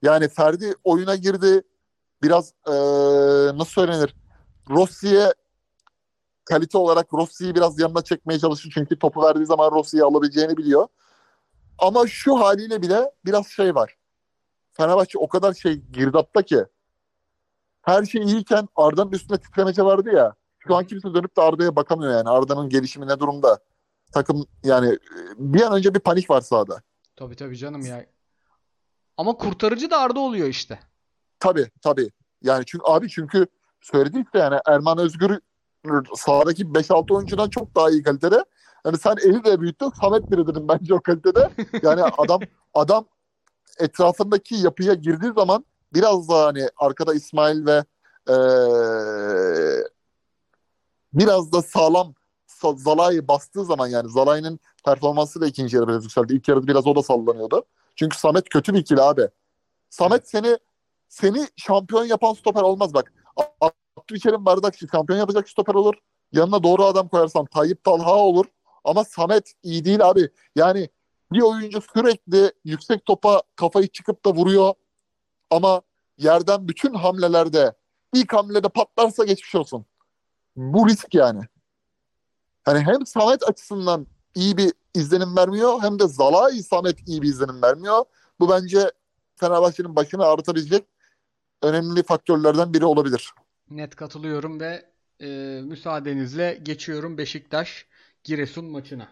[0.02, 1.62] Yani Ferdi oyuna girdi.
[2.22, 2.74] Biraz eee,
[3.58, 4.14] nasıl söylenir?
[4.70, 5.34] Rossi'ye
[6.44, 8.72] kalite olarak Rossi'yi biraz yanına çekmeye çalışıyor.
[8.74, 10.88] Çünkü topu verdiği zaman Rossi'yi alabileceğini biliyor.
[11.78, 13.96] Ama şu haliyle bile biraz şey var.
[14.76, 16.64] Fenerbahçe o kadar şey girdapta ki
[17.82, 20.34] her şey iyiyken Arda'nın üstüne titremece vardı ya.
[20.58, 22.28] Şu an kimse dönüp de Arda'ya bakamıyor yani.
[22.28, 23.58] Arda'nın gelişimi ne durumda?
[24.12, 24.98] Takım yani
[25.37, 26.82] bir an önce bir panik var sahada.
[27.16, 28.06] Tabii tabii canım ya.
[29.16, 30.78] Ama kurtarıcı da Arda oluyor işte.
[31.40, 32.10] Tabii tabii.
[32.42, 33.46] Yani çünkü abi çünkü
[33.80, 35.40] söyledi işte yani Erman Özgür
[36.14, 38.44] sahadaki 5-6 oyuncudan çok daha iyi kalitede.
[38.87, 39.90] Yani sen eli de büyüttün.
[40.00, 41.50] Samet biri dedim bence o kalitede.
[41.82, 42.40] Yani adam
[42.74, 43.06] adam
[43.80, 47.84] etrafındaki yapıya girdiği zaman biraz daha hani arkada İsmail ve
[48.28, 49.84] eee,
[51.12, 52.14] biraz da sağlam
[52.48, 56.34] Sa- Zalai'yi bastığı zaman yani Zalai'nin performansı da ikinci yarı biraz yükseldi.
[56.34, 57.64] İlk yarıda biraz o da sallanıyordu.
[57.96, 59.28] Çünkü Samet kötü bir ikili abi.
[59.90, 60.58] Samet seni
[61.08, 63.12] seni şampiyon yapan stoper olmaz bak.
[63.98, 65.94] Abdülkerim Bardakçı şampiyon yapacak stoper olur.
[66.32, 68.44] Yanına doğru adam koyarsan Tayyip Talha olur.
[68.84, 70.28] Ama Samet iyi değil abi.
[70.56, 70.88] Yani
[71.32, 74.74] bir oyuncu sürekli yüksek topa kafayı çıkıp da vuruyor.
[75.50, 75.82] Ama
[76.18, 77.74] yerden bütün hamlelerde
[78.14, 79.87] ilk hamlede patlarsa geçmiş olsun.
[80.56, 81.40] Bu risk yani.
[82.64, 87.62] Hani hem Samet açısından iyi bir izlenim vermiyor hem de Zalai Samet iyi bir izlenim
[87.62, 88.04] vermiyor.
[88.40, 88.92] Bu bence
[89.37, 90.84] Fenerbahçe'nin başını ağrıtabilecek
[91.62, 93.30] önemli faktörlerden biri olabilir.
[93.70, 94.87] Net katılıyorum ve
[95.20, 95.26] e,
[95.64, 97.87] müsaadenizle geçiyorum Beşiktaş
[98.24, 99.08] Giresun maçına.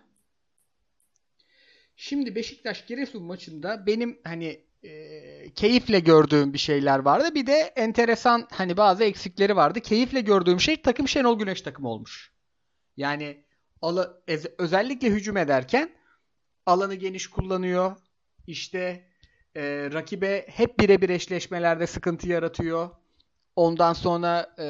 [2.05, 7.35] Şimdi Beşiktaş Giresun maçında benim hani e, keyifle gördüğüm bir şeyler vardı.
[7.35, 9.81] Bir de enteresan hani bazı eksikleri vardı.
[9.81, 12.33] Keyifle gördüğüm şey takım Şenol Güneş takımı olmuş.
[12.97, 13.45] Yani
[13.83, 14.23] ala-
[14.59, 15.91] özellikle hücum ederken
[16.67, 17.97] alanı geniş kullanıyor.
[18.47, 19.07] İşte
[19.57, 22.91] e, rakibe hep birebir eşleşmelerde sıkıntı yaratıyor.
[23.57, 24.67] Ondan sonra e,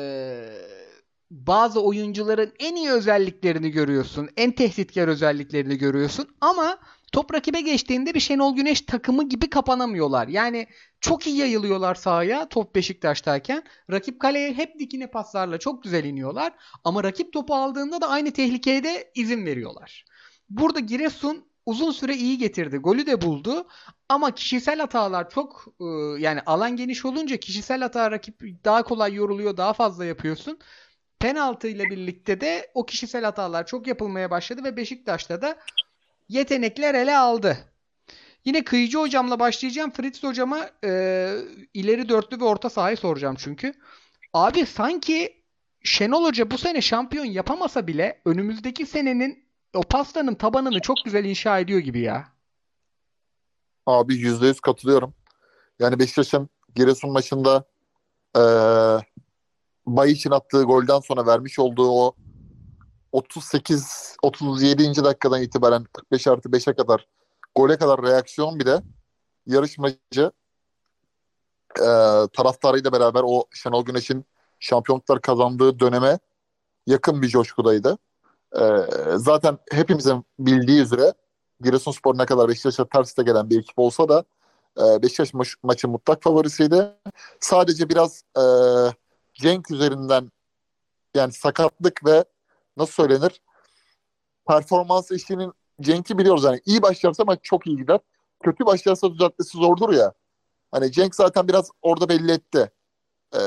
[1.30, 4.28] bazı oyuncuların en iyi özelliklerini görüyorsun.
[4.36, 6.28] En tehditkar özelliklerini görüyorsun.
[6.40, 6.78] Ama
[7.12, 10.28] top rakibe geçtiğinde bir Şenol Güneş takımı gibi kapanamıyorlar.
[10.28, 10.66] Yani
[11.00, 13.62] çok iyi yayılıyorlar sahaya top Beşiktaş'tayken.
[13.90, 16.52] Rakip kaleye hep dikine paslarla çok güzel iniyorlar.
[16.84, 20.04] Ama rakip topu aldığında da aynı tehlikeye de izin veriyorlar.
[20.50, 22.76] Burada Giresun uzun süre iyi getirdi.
[22.76, 23.68] Golü de buldu.
[24.08, 25.84] Ama kişisel hatalar çok e,
[26.18, 30.58] yani alan geniş olunca kişisel hata rakip daha kolay yoruluyor, daha fazla yapıyorsun.
[31.18, 35.58] Penaltı ile birlikte de o kişisel hatalar çok yapılmaya başladı ve Beşiktaş'ta da
[36.28, 37.58] yetenekler ele aldı.
[38.44, 39.90] Yine Kıyıcı hocamla başlayacağım.
[39.90, 41.32] Fritz hocama e,
[41.74, 43.74] ileri dörtlü ve orta sahayı soracağım çünkü.
[44.32, 45.42] Abi sanki
[45.82, 51.58] Şenol Hoca bu sene şampiyon yapamasa bile önümüzdeki senenin o pastanın tabanını çok güzel inşa
[51.58, 52.28] ediyor gibi ya.
[53.86, 55.14] Abi %100 katılıyorum.
[55.78, 57.64] Yani Beşiktaş'ın Giresun maçında
[58.36, 59.12] eee
[59.86, 62.16] Bay için attığı golden sonra vermiş olduğu o
[63.12, 65.04] 38 37.
[65.04, 67.06] dakikadan itibaren 45 artı 5'e kadar
[67.54, 68.82] gole kadar reaksiyon bile
[69.46, 70.32] yarışmacı
[71.80, 74.24] eee taraftarıyla beraber o Şenol Güneş'in
[74.60, 76.18] şampiyonluklar kazandığı döneme
[76.86, 77.98] yakın bir coşkudaydı.
[78.56, 81.14] Eee, zaten hepimizin bildiği üzere
[81.60, 84.24] Giresunspor ne kadar Beşiktaş'a ters gelen bir ekip olsa da
[84.78, 86.92] e, Beşiktaş maç, maçın mutlak favorisiydi.
[87.40, 88.42] Sadece biraz e,
[89.34, 90.32] Cenk üzerinden
[91.14, 92.24] yani sakatlık ve
[92.76, 93.40] nasıl söylenir
[94.48, 98.00] performans eşliğinin Cenk'i biliyoruz yani iyi başlarsa maç çok iyi gider.
[98.42, 100.12] Kötü başlarsa düzeltmesi zordur ya.
[100.70, 102.70] Hani Cenk zaten biraz orada belli etti.
[103.34, 103.38] E,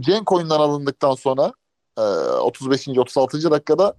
[0.00, 1.52] Cenk oyundan alındıktan sonra
[1.98, 2.88] e, 35.
[2.88, 3.50] 36.
[3.50, 3.94] dakikada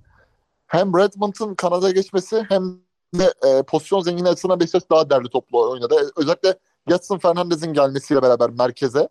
[0.67, 2.81] hem Redmond'un kanada geçmesi hem
[3.15, 6.11] de e, pozisyon zenginliği açısından Beşiktaş daha derli toplu oynadı.
[6.15, 9.09] Özellikle Getson Fernandez'in gelmesiyle beraber merkeze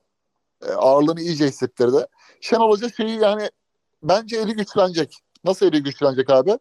[0.67, 2.07] e, ağırlığını iyice hissettirdi.
[2.41, 3.51] Şenol Hoca şeyi yani
[4.03, 5.15] bence eli güçlenecek.
[5.45, 6.59] Nasıl eli güçlenecek abi?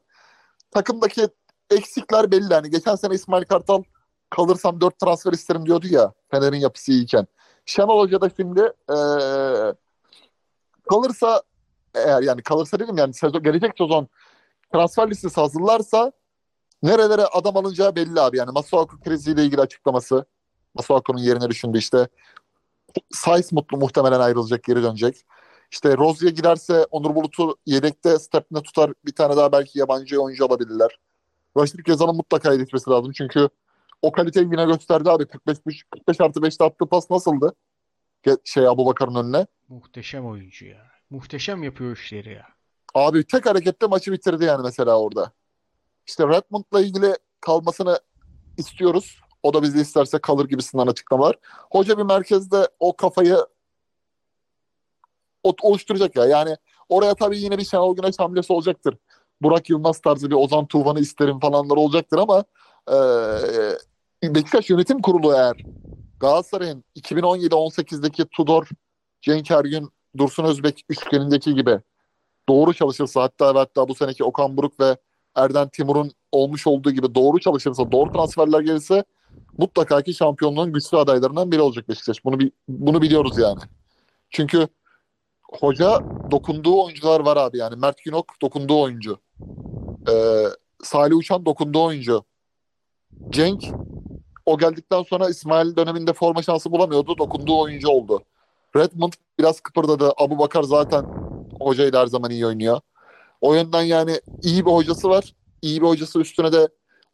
[0.72, 1.28] Takımdaki
[1.72, 2.54] eksikler belli.
[2.54, 3.84] Yani geçen sene İsmail Kartal
[4.30, 7.28] kalırsam 4 transfer isterim diyordu ya Fener'in yapısı iyiyken.
[7.66, 9.74] Şenol Hoca da şimdi eee,
[10.90, 11.44] kalırsa
[11.96, 14.08] eğer yani kalırsa dedim yani sezon, gelecek sezon
[14.74, 16.12] transfer listesi hazırlarsa
[16.84, 18.38] nerelere adam alınacağı belli abi.
[18.38, 20.26] Yani Masuaku kriziyle ilgili açıklaması.
[20.74, 22.08] Masuaku'nun yerine düşündü işte.
[23.12, 25.26] Saiz mutlu muhtemelen ayrılacak, geri dönecek.
[25.72, 28.94] İşte Rozier giderse Onur Bulut'u yedekte stepne tutar.
[29.06, 31.00] Bir tane daha belki yabancı oyuncu alabilirler.
[31.58, 33.12] Raşit Gezal'ın mutlaka yetişmesi lazım.
[33.12, 33.50] Çünkü
[34.02, 35.26] o kaliteyi yine gösterdi abi.
[35.26, 37.56] 45, 45 artı 5'te attığı pas nasıldı?
[38.44, 39.48] Şey Abu Bakar'ın önüne.
[39.68, 40.92] Muhteşem oyuncu ya.
[41.10, 42.48] Muhteşem yapıyor işleri ya.
[42.96, 45.32] Abi tek harekette maçı bitirdi yani mesela orada.
[46.08, 48.00] İşte Redmond'la ilgili kalmasını
[48.58, 49.22] istiyoruz.
[49.44, 51.36] O da bizi isterse kalır gibisinden açıklamalar.
[51.72, 53.38] Hoca bir merkezde o kafayı
[55.44, 56.26] oluşturacak ya.
[56.26, 56.56] Yani
[56.90, 58.98] oraya tabii yine bir Şenol Güneş hamlesi olacaktır.
[59.42, 62.44] Burak Yılmaz tarzı bir Ozan Tufan'ı isterim falanlar olacaktır ama
[62.92, 63.78] eee
[64.36, 65.56] Beşiktaş Yönetim Kurulu eğer
[66.20, 68.68] Galatasaray'ın 2017-18'deki Tudor,
[69.22, 71.80] Cenk Ergün, Dursun Özbek üçgenindeki gibi
[72.50, 74.98] doğru çalışırsa hatta hatta bu seneki Okan Buruk ve
[75.36, 79.04] Erden Timur'un olmuş olduğu gibi doğru çalışırsa, doğru transferler gelirse
[79.58, 82.26] mutlaka ki şampiyonluğun güçlü adaylarından biri olacak Beşiktaş.
[82.26, 83.60] Bunu bunu biliyoruz yani.
[84.30, 84.68] Çünkü
[85.52, 86.00] hoca
[86.32, 87.76] dokunduğu oyuncular var abi yani.
[87.76, 89.20] Mert Günok dokunduğu oyuncu.
[90.10, 90.46] Ee,
[90.84, 92.24] Salih Uçan dokunduğu oyuncu.
[93.30, 93.64] Cenk
[94.46, 97.18] o geldikten sonra İsmail döneminde forma şansı bulamıyordu.
[97.18, 98.24] Dokunduğu oyuncu oldu.
[98.76, 100.12] Redmond biraz kıpırdadı.
[100.18, 101.06] Abu Bakar zaten
[101.60, 102.80] hocayla her zaman iyi oynuyor.
[103.42, 105.34] O yönden yani iyi bir hocası var.
[105.62, 106.68] İyi bir hocası üstüne de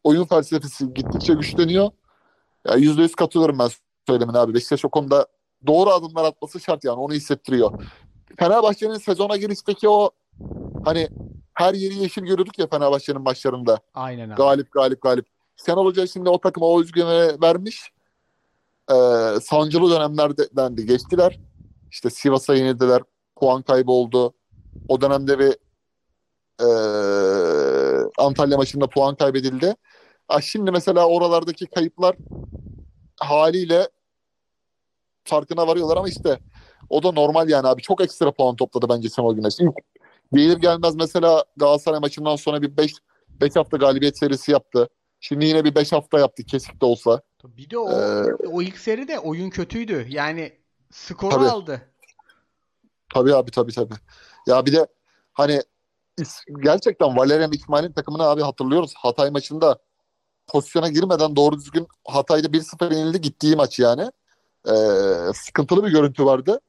[0.03, 1.89] oyun felsefesi gittikçe güçleniyor.
[2.67, 3.69] Ya yüzde yüz katılıyorum ben
[4.07, 4.53] söylemine abi.
[4.53, 5.27] Beşiktaş o konuda
[5.67, 6.99] doğru adımlar atması şart yani.
[6.99, 7.71] Onu hissettiriyor.
[8.39, 10.09] Fenerbahçe'nin sezona girişteki o
[10.85, 11.09] hani
[11.53, 13.79] her yeri yeşil görüyorduk ya Fenerbahçe'nin maçlarında.
[13.93, 14.35] Aynen abi.
[14.35, 15.25] Galip galip galip.
[15.65, 17.91] Şenol Hoca şimdi o takıma o özgüveni vermiş.
[18.91, 18.95] Ee,
[19.41, 21.39] sancılı dönemlerden de geçtiler.
[21.91, 23.01] İşte Sivas'a yenildiler.
[23.35, 24.33] Puan kaybı oldu.
[24.87, 25.55] O dönemde bir
[26.61, 29.75] ee, Antalya maçında puan kaybedildi.
[30.27, 32.15] Ha, şimdi mesela oralardaki kayıplar
[33.19, 33.89] haliyle
[35.23, 36.39] farkına varıyorlar ama işte
[36.89, 37.81] o da normal yani abi.
[37.81, 39.59] Çok ekstra puan topladı bence Şenol Güneş.
[39.59, 39.75] İlk
[40.33, 42.93] gelir gelmez mesela Galatasaray maçından sonra bir 5
[43.41, 44.89] 5 hafta galibiyet serisi yaptı.
[45.19, 47.21] Şimdi yine bir 5 hafta yaptı kesik de olsa.
[47.43, 50.05] Bir de o Ee, o ilk seride oyun kötüydü.
[50.09, 50.53] Yani
[50.91, 51.45] skoru Tabii.
[51.45, 51.81] aldı.
[53.13, 53.93] Tabii abi tabii tabii.
[54.47, 54.87] Ya bir de
[55.33, 55.61] hani
[56.63, 58.93] gerçekten Valerian İsmail'in takımını abi hatırlıyoruz.
[58.97, 59.79] Hatay maçında
[60.47, 64.11] pozisyona girmeden doğru düzgün Hatay'da 1-0 yenildi gittiği maç yani.
[64.67, 64.73] Ee,
[65.33, 66.59] sıkıntılı bir görüntü vardı.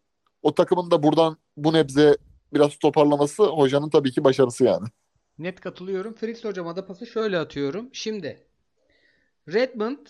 [0.46, 2.16] O takımın da buradan bu nebze
[2.54, 4.86] biraz toparlaması hocanın tabii ki başarısı yani.
[5.38, 6.14] Net katılıyorum.
[6.14, 7.88] Fritz hocama da pası şöyle atıyorum.
[7.92, 8.46] Şimdi
[9.48, 10.06] Redmond,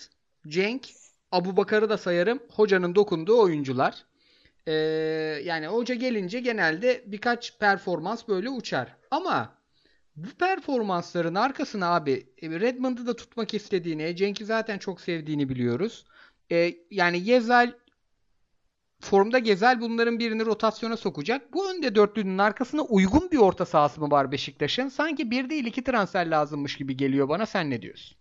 [0.49, 0.88] Cenk,
[1.33, 2.40] Abu Bakar'ı da sayarım.
[2.53, 4.05] Hocanın dokunduğu oyuncular.
[4.66, 4.72] Ee,
[5.44, 8.96] yani hoca gelince genelde birkaç performans böyle uçar.
[9.11, 9.59] Ama
[10.16, 16.05] bu performansların arkasına abi e, Redmond'u da tutmak istediğini, Cenk'i zaten çok sevdiğini biliyoruz.
[16.53, 17.75] Ee, yani Gezel
[19.01, 21.53] formda Gezel bunların birini rotasyona sokacak.
[21.53, 24.89] Bu önde dörtlünün arkasına uygun bir orta sahası mı var Beşiktaş'ın?
[24.89, 27.47] Sanki bir değil iki transfer lazımmış gibi geliyor bana.
[27.47, 28.17] Sen ne diyorsun?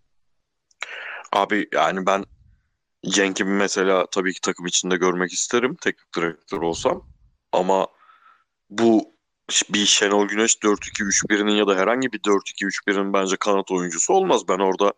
[1.32, 2.24] Abi yani ben
[3.06, 7.08] Cenk'i mesela tabii ki takım içinde görmek isterim teknik direktör olsam.
[7.52, 7.86] Ama
[8.70, 9.16] bu
[9.70, 14.48] bir Şenol Güneş 4-2-3-1'inin ya da herhangi bir 4-2-3-1'in bence kanat oyuncusu olmaz.
[14.48, 14.92] Ben orada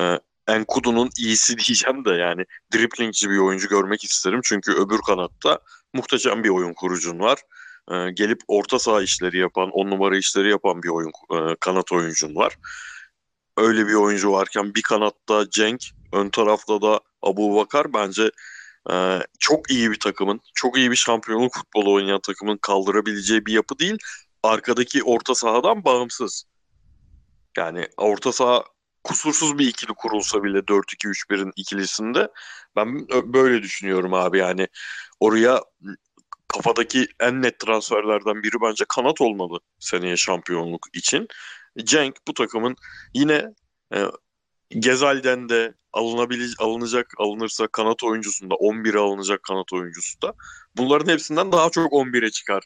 [0.00, 4.40] e, Enkudu'nun iyisi diyeceğim de yani driplingci bir oyuncu görmek isterim.
[4.44, 5.58] Çünkü öbür kanatta
[5.94, 7.38] muhteşem bir oyun kurucun var.
[7.90, 12.36] E, gelip orta saha işleri yapan, on numara işleri yapan bir oyun e, kanat oyuncun
[12.36, 12.56] var.
[13.56, 15.80] Öyle bir oyuncu varken bir kanatta Cenk,
[16.12, 18.30] ön tarafta da Abu Bakar bence
[18.92, 23.78] e, çok iyi bir takımın, çok iyi bir şampiyonluk futbolu oynayan takımın kaldırabileceği bir yapı
[23.78, 23.98] değil.
[24.42, 26.44] Arkadaki orta sahadan bağımsız.
[27.56, 28.64] Yani orta saha
[29.06, 32.28] kusursuz bir ikili kurulsa bile 4-2-3-1'in ikilisinde
[32.76, 34.68] ben böyle düşünüyorum abi yani
[35.20, 35.62] oraya
[36.48, 41.28] kafadaki en net transferlerden biri bence kanat olmalı seneye şampiyonluk için.
[41.84, 42.76] Cenk bu takımın
[43.14, 43.44] yine
[43.94, 43.98] e,
[44.70, 50.34] Gezal'den de alınabilir, alınacak alınırsa kanat oyuncusunda 11'e alınacak kanat oyuncusu da
[50.76, 52.62] bunların hepsinden daha çok 11'e çıkar.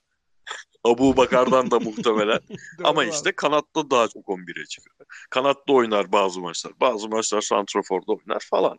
[0.84, 2.40] Abu Bakar'dan da muhtemelen.
[2.84, 5.06] Ama işte kanatta daha çok 11'e çıkar.
[5.30, 6.72] Kanatta oynar bazı maçlar.
[6.80, 8.78] Bazı maçlar santraforda oynar falan.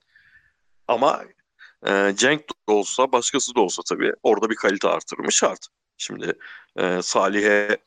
[0.88, 1.24] Ama
[1.88, 5.68] e, Cenk de olsa başkası da olsa tabii orada bir kalite artırımı şart.
[5.98, 6.34] Şimdi
[6.76, 7.78] e, Salih'e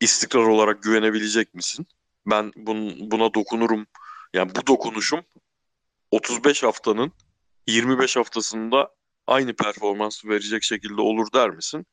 [0.00, 1.86] istikrar olarak güvenebilecek misin?
[2.26, 3.86] Ben bun, buna dokunurum.
[4.34, 5.20] Yani bu dokunuşum
[6.10, 7.12] 35 haftanın
[7.66, 8.94] 25 haftasında
[9.26, 11.86] aynı performansı verecek şekilde olur der misin?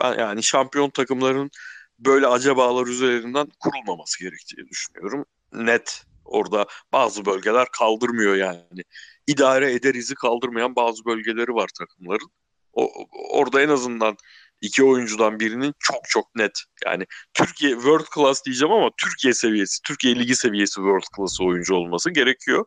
[0.00, 1.50] Ben yani şampiyon takımların
[1.98, 5.24] böyle acabalar üzerinden kurulmaması gerektiğini düşünüyorum.
[5.52, 8.82] Net orada bazı bölgeler kaldırmıyor yani.
[9.26, 12.30] İdare ederizi kaldırmayan bazı bölgeleri var takımların.
[12.72, 12.90] O,
[13.30, 14.16] orada en azından
[14.60, 16.52] iki oyuncudan birinin çok çok net
[16.84, 22.10] yani Türkiye world class diyeceğim ama Türkiye seviyesi, Türkiye ligi seviyesi world class oyuncu olması
[22.10, 22.64] gerekiyor.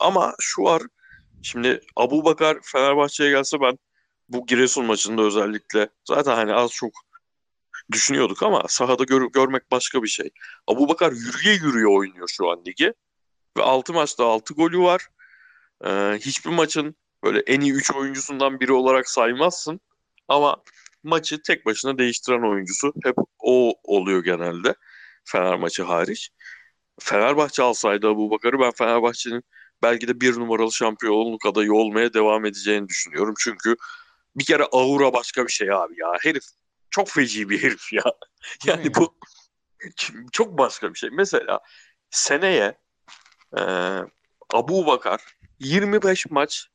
[0.00, 0.82] Ama şu var
[1.42, 3.78] şimdi Abu Bakar Fenerbahçe'ye gelse ben
[4.28, 6.92] bu Giresun maçında özellikle zaten hani az çok
[7.92, 10.30] düşünüyorduk ama sahada gör- görmek başka bir şey.
[10.66, 12.94] Abu Bakar yürüye yürüye oynuyor şu an ligi
[13.58, 15.08] ve 6 maçta 6 golü var.
[15.86, 19.80] Ee, hiçbir maçın böyle en iyi 3 oyuncusundan biri olarak saymazsın
[20.28, 20.56] ama
[21.02, 24.74] maçı tek başına değiştiren oyuncusu hep o oluyor genelde.
[25.24, 26.30] Fener maçı hariç.
[27.00, 29.42] Fenerbahçe alsaydı Abu Bakar'ı ben Fenerbahçe'nin
[29.82, 33.34] belki de bir numaralı şampiyonluk adayı olmaya devam edeceğini düşünüyorum.
[33.38, 33.76] Çünkü
[34.36, 36.08] bir kere aura başka bir şey abi ya.
[36.20, 36.44] Herif
[36.90, 38.02] çok feci bir herif ya.
[38.04, 38.94] Değil Yani ya?
[38.94, 39.14] bu
[40.32, 41.10] çok başka bir şey.
[41.10, 41.60] Mesela
[42.10, 42.78] seneye
[43.58, 43.62] e,
[44.52, 46.68] Abu Bakar 25 maç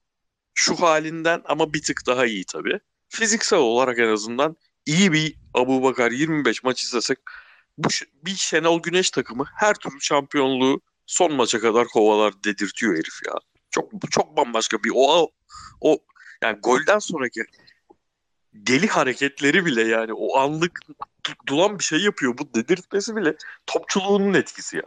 [0.53, 2.79] şu halinden ama bir tık daha iyi tabii.
[3.09, 7.17] Fiziksel olarak en azından iyi bir Abu Bakar 25 maç izlesek
[7.77, 13.33] bu bir Şenol Güneş takımı her türlü şampiyonluğu son maça kadar kovalar dedirtiyor herif ya.
[13.71, 15.31] Çok çok bambaşka bir o
[15.81, 15.97] o
[16.43, 17.43] yani golden sonraki
[18.53, 20.79] deli hareketleri bile yani o anlık
[21.25, 22.37] du- duran bir şey yapıyor.
[22.37, 23.35] Bu dedirtmesi bile
[23.67, 24.83] topçuluğunun etkisi ya.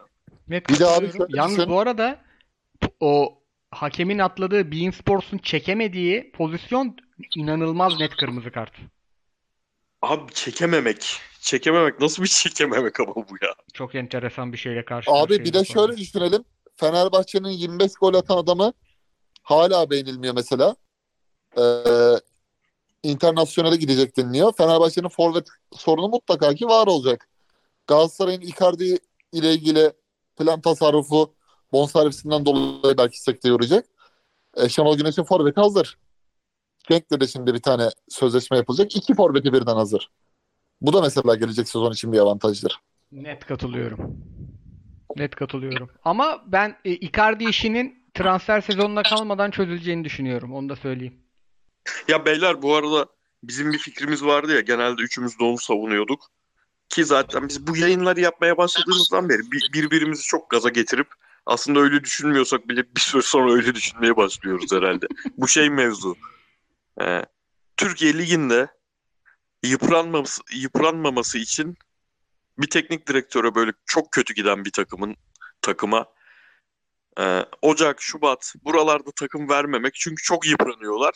[0.49, 1.71] Net Bir de abi Yalnız düşün.
[1.71, 2.21] bu arada
[3.01, 3.38] o
[3.71, 6.97] hakemin atladığı Bein Sports'un çekemediği pozisyon
[7.37, 8.73] inanılmaz net kırmızı kart.
[10.03, 11.21] Abi çekememek.
[11.41, 13.55] Çekememek nasıl bir çekememek ama bu ya.
[13.75, 16.45] Çok enteresan bir şeyle karşı Abi bir de şöyle düşünelim.
[16.77, 18.73] Fenerbahçe'nin 25 gol atan adamı
[19.43, 20.77] hala beğenilmiyor mesela.
[21.59, 21.62] Ee,
[23.03, 24.53] internasyonele gidecek deniliyor.
[24.53, 27.29] Fenerbahçe'nin forvet sorunu mutlaka ki var olacak.
[27.87, 28.99] Galatasaray'ın Icardi
[29.33, 29.93] ile ilgili
[30.37, 31.35] plan tasarrufu
[31.73, 33.87] bonservisinden dolayı belki sekte yoracak.
[34.57, 35.99] Ee, Şenol Güneş'in forveti hazır.
[36.88, 38.97] Cenk'le de şimdi bir tane sözleşme yapılacak.
[38.97, 40.11] İki forveti birden hazır.
[40.81, 42.81] Bu da mesela gelecek sezon için bir avantajdır.
[43.12, 44.17] Net katılıyorum.
[45.17, 45.91] Net katılıyorum.
[46.05, 50.55] Ama ben e, Icardi işinin transfer sezonuna kalmadan çözüleceğini düşünüyorum.
[50.55, 51.22] Onu da söyleyeyim.
[52.09, 53.07] Ya beyler bu arada
[53.42, 56.31] bizim bir fikrimiz vardı ya genelde üçümüz de onu savunuyorduk.
[56.88, 61.09] Ki zaten biz bu yayınları yapmaya başladığımızdan beri bir- birbirimizi çok gaza getirip
[61.47, 65.07] aslında öyle düşünmüyorsak bile bir süre sonra öyle düşünmeye başlıyoruz herhalde.
[65.37, 66.16] bu şey mevzu.
[67.01, 67.25] Ee,
[67.77, 68.68] Türkiye Ligi'nde
[69.62, 71.77] yıpranmaması, yıpranmaması için
[72.59, 75.16] bir teknik direktöre böyle çok kötü giden bir takımın
[75.62, 76.07] takıma
[77.21, 81.14] e, Ocak, Şubat buralarda takım vermemek çünkü çok yıpranıyorlar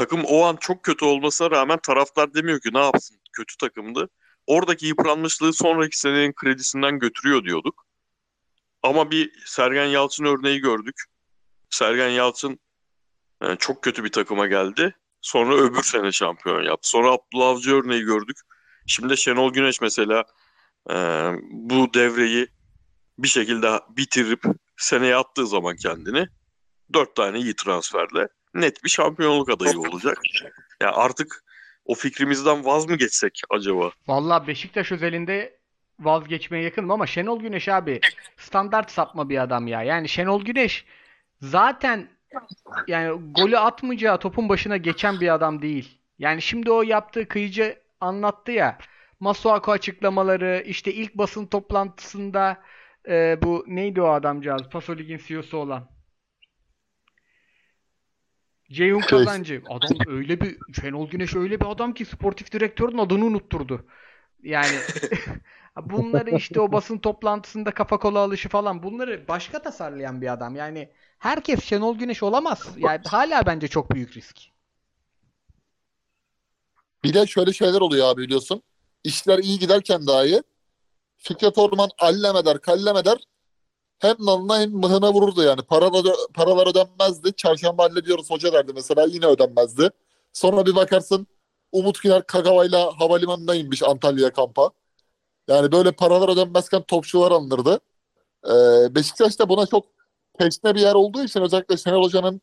[0.00, 4.08] takım o an çok kötü olmasına rağmen taraftar demiyor ki ne yapsın kötü takımdı.
[4.46, 7.86] Oradaki yıpranmışlığı sonraki senenin kredisinden götürüyor diyorduk.
[8.82, 11.04] Ama bir Sergen Yalçın örneği gördük.
[11.70, 12.60] Sergen Yalçın
[13.42, 14.94] e, çok kötü bir takıma geldi.
[15.20, 16.88] Sonra öbür sene şampiyon yaptı.
[16.88, 18.36] Sonra Abdullah Avcı örneği gördük.
[18.86, 20.24] Şimdi de Şenol Güneş mesela
[20.90, 20.94] e,
[21.50, 22.48] bu devreyi
[23.18, 24.42] bir şekilde bitirip
[24.76, 26.28] seneye attığı zaman kendini
[26.92, 30.18] dört tane iyi transferle net bir şampiyonluk adayı olacak.
[30.82, 31.44] Ya artık
[31.84, 33.90] o fikrimizden vaz mı geçsek acaba?
[34.08, 35.58] Vallahi Beşiktaş özelinde
[36.00, 38.00] vazgeçmeye yakınım ama Şenol Güneş abi
[38.36, 39.82] standart sapma bir adam ya.
[39.82, 40.84] Yani Şenol Güneş
[41.40, 42.08] zaten
[42.86, 45.98] yani golü atmayacağı topun başına geçen bir adam değil.
[46.18, 48.78] Yani şimdi o yaptığı kıyıcı anlattı ya.
[49.20, 52.62] Masuaku açıklamaları, işte ilk basın toplantısında
[53.08, 54.62] e, bu neydi o adamcağız?
[54.62, 55.88] Paso Lig'in CEO'su olan.
[58.72, 59.62] Ceyhun Şey- Kazancı.
[59.68, 63.86] Adam öyle bir Şenol Güneş öyle bir adam ki sportif direktörün adını unutturdu.
[64.42, 64.76] Yani
[65.82, 70.56] bunları işte o basın toplantısında kafa kola alışı falan bunları başka tasarlayan bir adam.
[70.56, 72.68] Yani herkes Şenol Güneş olamaz.
[72.76, 74.36] Yani hala bence çok büyük risk.
[77.04, 78.62] Bir de şöyle şeyler oluyor abi biliyorsun.
[79.04, 80.42] İşler iyi giderken dahi
[81.16, 83.16] Fikret Orman allem eder, kallem eder.
[84.00, 85.62] Hem nalına hem mıhına vururdu yani.
[85.62, 87.32] Paralar, paralar ödenmezdi.
[87.36, 89.90] Çarşamba hallediyoruz hoca derdi mesela yine ödenmezdi.
[90.32, 91.26] Sonra bir bakarsın
[91.72, 94.70] Umut Güner Kagawa'yla havalimanına inmiş Antalya'ya kampa.
[95.48, 97.80] Yani böyle paralar ödenmezken topçular alınırdı.
[98.46, 99.86] Ee, Beşiktaş da buna çok
[100.38, 102.40] teşne bir yer olduğu için özellikle Şenol Hoca'nın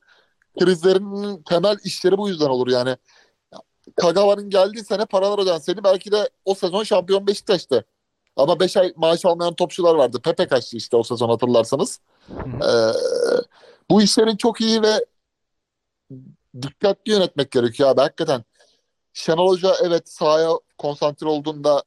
[0.60, 2.98] krizlerinin temel işleri bu yüzden olur yani.
[3.96, 7.86] Kagawa'nın geldiği sene paralar ödenseydi belki de o sezon şampiyon Beşiktaş'tı.
[8.38, 10.22] Ama 5 ay maaş almayan topçular vardı.
[10.24, 12.00] Pepe kaçtı işte o sezon hatırlarsanız.
[12.30, 12.92] Ee,
[13.90, 15.06] bu işlerin çok iyi ve
[16.62, 18.44] dikkatli yönetmek gerekiyor abi hakikaten.
[19.14, 21.84] Şenol Hoca evet sahaya konsantre olduğunda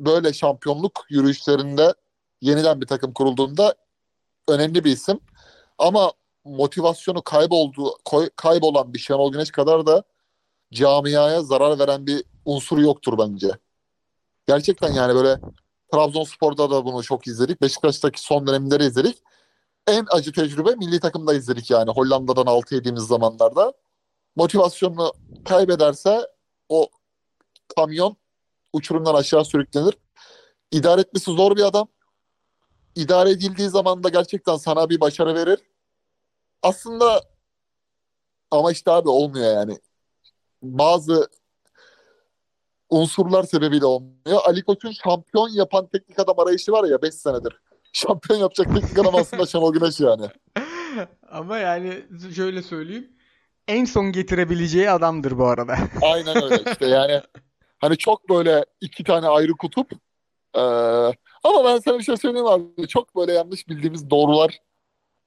[0.00, 1.94] böyle şampiyonluk yürüyüşlerinde
[2.40, 3.74] yeniden bir takım kurulduğunda
[4.48, 5.20] önemli bir isim.
[5.78, 6.12] Ama
[6.44, 7.98] motivasyonu kayboldu,
[8.36, 10.02] kaybolan bir Şenol Güneş kadar da
[10.72, 13.50] camiaya zarar veren bir unsur yoktur bence.
[14.46, 15.40] Gerçekten yani böyle
[15.92, 17.62] Trabzonspor'da da bunu çok izledik.
[17.62, 19.18] Beşiktaş'taki son dönemleri izledik.
[19.86, 23.72] En acı tecrübe milli takımda izledik yani Hollanda'dan 6 yediğimiz zamanlarda.
[24.36, 25.12] Motivasyonunu
[25.44, 26.20] kaybederse
[26.68, 26.88] o
[27.76, 28.16] kamyon
[28.72, 29.94] uçurumdan aşağı sürüklenir.
[30.72, 31.88] İdare etmesi zor bir adam.
[32.94, 35.58] İdare edildiği zaman da gerçekten sana bir başarı verir.
[36.62, 37.22] Aslında
[38.50, 39.78] ama işte abi olmuyor yani.
[40.62, 41.28] Bazı
[42.90, 44.40] unsurlar sebebiyle olmuyor.
[44.44, 47.60] Ali Koç'un şampiyon yapan teknik adam arayışı var ya 5 senedir.
[47.92, 50.26] Şampiyon yapacak teknik adam aslında Şenol Güneş yani.
[51.30, 53.10] Ama yani şöyle söyleyeyim.
[53.68, 55.76] En son getirebileceği adamdır bu arada.
[56.02, 57.20] Aynen öyle işte yani.
[57.78, 59.92] Hani çok böyle iki tane ayrı kutup.
[60.54, 60.60] Ee,
[61.44, 62.88] ama ben sana bir şey söyleyeyim abi.
[62.88, 64.58] Çok böyle yanlış bildiğimiz doğrular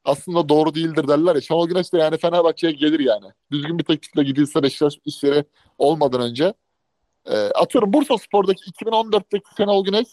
[0.06, 1.42] aslında doğru değildir derler ya.
[1.42, 3.26] Şenol Güneş de yani Fenerbahçe'ye gelir yani.
[3.52, 5.46] Düzgün bir teklifle gidilse Beşiktaş işleri
[5.78, 6.54] olmadan önce.
[7.26, 10.08] Ee, atıyorum Bursa Spor'daki 2014'teki Şenol Güneş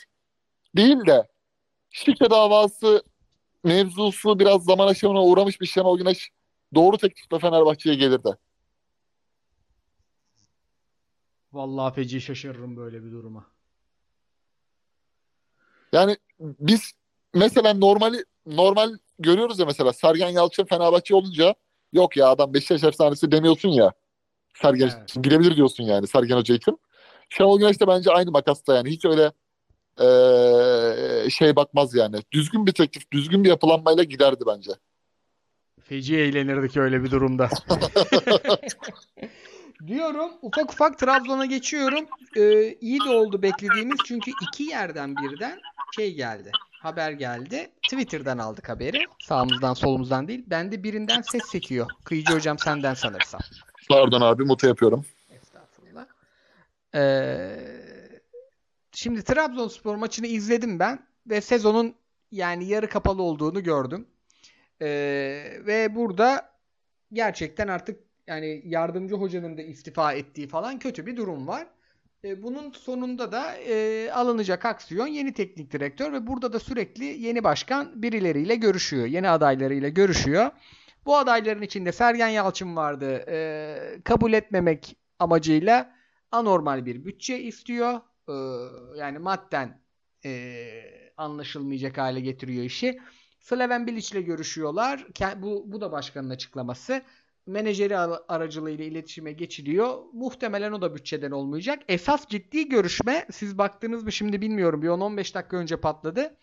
[0.77, 1.29] değil de
[1.91, 3.03] şike davası
[3.65, 6.31] mevzusu biraz zaman aşımına uğramış bir Şenol Güneş
[6.75, 8.37] doğru teklifle Fenerbahçe'ye gelir de.
[11.53, 13.47] Vallahi feci şaşırırım böyle bir duruma.
[15.93, 16.93] Yani biz
[17.35, 21.55] mesela normali normal görüyoruz ya mesela Sergen Yalçın Fenerbahçe olunca
[21.93, 23.93] yok ya adam Beşiktaş efsanesi demiyorsun ya.
[24.55, 25.11] Sergen Evet.
[25.11, 26.79] için bilebilir diyorsun yani Sergen Hoca için.
[27.31, 29.33] Şenol Güneş de bence aynı makasta yani hiç öyle
[30.01, 32.17] eee, şey bakmaz yani.
[32.33, 34.71] Düzgün bir teklif, düzgün bir yapılanmayla giderdi bence.
[35.83, 37.49] Feci eğlenirdik öyle bir durumda.
[39.87, 42.07] Diyorum ufak ufak Trabzon'a geçiyorum.
[42.37, 45.61] Ee, iyi de oldu beklediğimiz çünkü iki yerden birden
[45.97, 46.53] şey geldi.
[46.83, 47.71] Haber geldi.
[47.83, 49.07] Twitter'dan aldık haberi.
[49.23, 50.45] Sağımızdan solumuzdan değil.
[50.47, 51.87] Bende birinden ses sekiyor.
[52.05, 53.41] Kıyıcı hocam senden sanırsam.
[53.89, 55.05] Pardon abi muta yapıyorum.
[56.95, 57.57] Ee,
[58.93, 61.95] şimdi Trabzonspor maçını izledim ben ve sezonun
[62.31, 64.07] yani yarı kapalı olduğunu gördüm.
[64.83, 64.87] Ee,
[65.67, 66.51] ve burada
[67.13, 71.67] gerçekten artık yani yardımcı hocanın da istifa ettiği falan kötü bir durum var.
[72.25, 77.45] Ee, bunun sonunda da e, alınacak aksiyon yeni teknik direktör ve burada da sürekli yeni
[77.45, 79.07] başkan birileriyle görüşüyor.
[79.07, 80.51] Yeni adaylarıyla görüşüyor.
[81.07, 83.25] Bu adayların içinde Sergen Yalçın vardı.
[83.29, 86.00] Ee, kabul etmemek amacıyla
[86.33, 88.01] anormal bir bütçe istiyor.
[88.29, 88.33] Ee,
[88.99, 89.81] yani madden
[90.25, 90.71] e,
[91.17, 92.99] anlaşılmayacak hale getiriyor işi.
[93.41, 95.07] Slaven Bilic ile görüşüyorlar.
[95.37, 97.03] Bu, bu da başkanın açıklaması.
[97.47, 99.99] Menajeri ar- aracılığıyla iletişime geçiliyor.
[100.13, 101.83] Muhtemelen o da bütçeden olmayacak.
[101.89, 104.83] Esas ciddi görüşme siz baktınız mı şimdi bilmiyorum.
[104.83, 106.37] Bir 10-15 dakika önce patladı.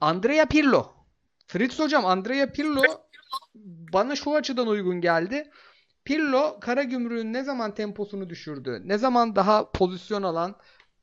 [0.00, 0.92] Andrea Pirlo.
[1.46, 2.82] Fritz hocam Andrea Pirlo
[3.92, 5.50] bana şu açıdan uygun geldi.
[6.10, 10.56] Pirlo Karagümrük'ün ne zaman temposunu düşürdü, ne zaman daha pozisyon alan,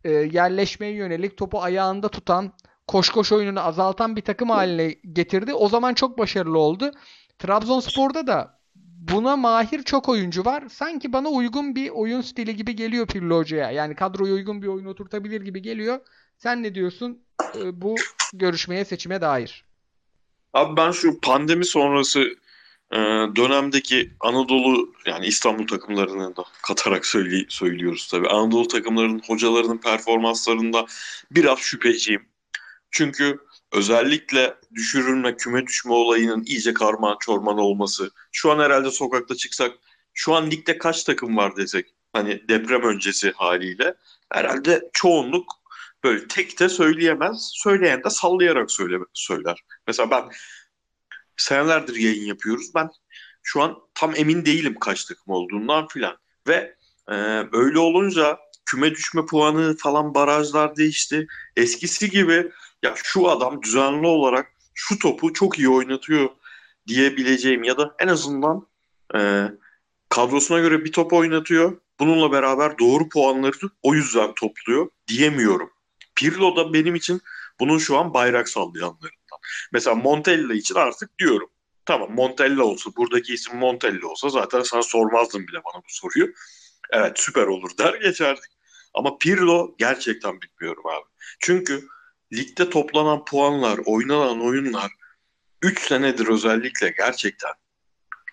[0.04, 2.54] e, yerleşmeye yönelik topu ayağında tutan,
[2.88, 5.54] koş koş oyununu azaltan bir takım haline getirdi.
[5.54, 6.92] O zaman çok başarılı oldu.
[7.40, 8.60] Trabzonspor'da da
[9.12, 10.64] buna mahir çok oyuncu var.
[10.70, 13.72] Sanki bana uygun bir oyun stili gibi geliyor Pirlo hocaya.
[13.72, 16.00] Yani kadroya uygun bir oyun oturtabilir gibi geliyor.
[16.38, 17.22] Sen ne diyorsun
[17.56, 17.96] e, bu
[18.34, 19.66] görüşmeye, seçime dair?
[20.54, 22.38] Abi ben şu pandemi sonrası
[22.92, 22.98] e,
[23.36, 28.28] dönemdeki Anadolu yani İstanbul takımlarını da katarak söyle, söylüyoruz tabii.
[28.28, 30.86] Anadolu takımlarının hocalarının performanslarında
[31.32, 32.30] biraz şüpheciyim.
[32.92, 33.40] Çünkü
[33.72, 38.12] özellikle düşürülme, küme düşme olayının iyice karman çorman olması.
[38.32, 39.72] Şu an herhalde sokakta çıksak
[40.14, 43.96] şu an ligde kaç takım var desek hani deprem öncesi haliyle
[44.32, 45.46] herhalde çoğunluk
[46.04, 47.52] böyle tek de söyleyemez.
[47.54, 49.60] Söyleyen de sallayarak söyle, söyler.
[49.88, 50.24] Mesela ben
[51.38, 52.76] senelerdir yayın yapıyoruz.
[52.76, 52.90] Ben
[53.44, 56.18] şu an tam emin değilim kaç takım olduğundan filan.
[56.48, 56.76] Ve
[57.10, 57.14] e,
[57.52, 61.28] öyle olunca küme düşme puanı falan barajlar değişti.
[61.56, 62.52] Eskisi gibi
[62.84, 66.30] ya şu adam düzenli olarak şu topu çok iyi oynatıyor
[66.88, 68.68] diyebileceğim ya da en azından
[69.16, 69.48] e,
[70.10, 71.82] kadrosuna göre bir top oynatıyor.
[72.00, 75.70] Bununla beraber doğru puanları o yüzden topluyor diyemiyorum.
[76.16, 77.22] Pirlo da benim için
[77.60, 78.50] bunun şu an bayrak
[79.28, 79.40] sallayanlarından.
[79.72, 81.50] Mesela Montella için artık diyorum.
[81.86, 86.34] Tamam Montella olsa, buradaki isim Montella olsa zaten sana sormazdım bile bana bu soruyu.
[86.92, 88.52] Evet süper olur der geçerdik.
[88.94, 91.06] Ama Pirlo gerçekten bilmiyorum abi.
[91.40, 91.88] Çünkü
[92.34, 94.92] ligde toplanan puanlar, oynanan oyunlar
[95.62, 97.52] 3 senedir özellikle gerçekten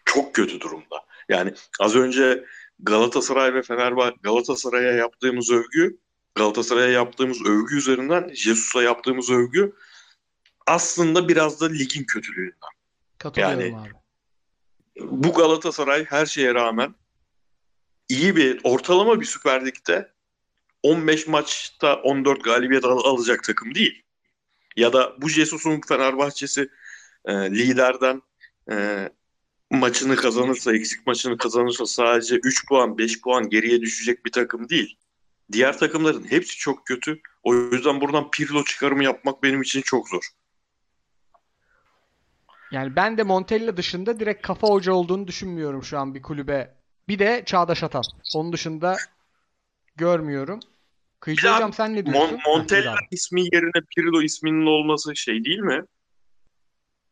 [0.05, 1.05] çok kötü durumda.
[1.29, 2.45] Yani az önce
[2.79, 5.99] Galatasaray ve Fenerbahçe Galatasaray'a yaptığımız övgü
[6.35, 9.73] Galatasaray'a yaptığımız övgü üzerinden Jesus'a yaptığımız övgü
[10.67, 12.55] aslında biraz da ligin kötülüğünden.
[13.19, 13.91] Katılıyorum Yani- abi.
[15.01, 16.95] Bu Galatasaray her şeye rağmen
[18.09, 20.13] iyi bir ortalama bir Süper Lig'de
[20.83, 24.03] 15 maçta 14 galibiyet al- alacak takım değil.
[24.77, 26.69] Ya da bu Jesus'un Fenerbahçe'si
[27.25, 28.23] e, liderden
[28.71, 29.09] e,
[29.71, 34.99] maçını kazanırsa, eksik maçını kazanırsa sadece 3 puan, 5 puan geriye düşecek bir takım değil.
[35.53, 37.21] Diğer takımların hepsi çok kötü.
[37.43, 40.29] O yüzden buradan Pirlo çıkarımı yapmak benim için çok zor.
[42.75, 46.75] Yani ben de Montella dışında direkt kafa hoca olduğunu düşünmüyorum şu an bir kulübe.
[47.09, 48.03] Bir de Çağdaş Atan.
[48.35, 48.97] Onun dışında
[49.97, 50.61] görmüyorum.
[51.21, 52.37] Kıyıcı hocam sen ne diyorsun?
[52.37, 55.85] Mon- Montella ismi yerine Pirlo isminin olması şey değil mi?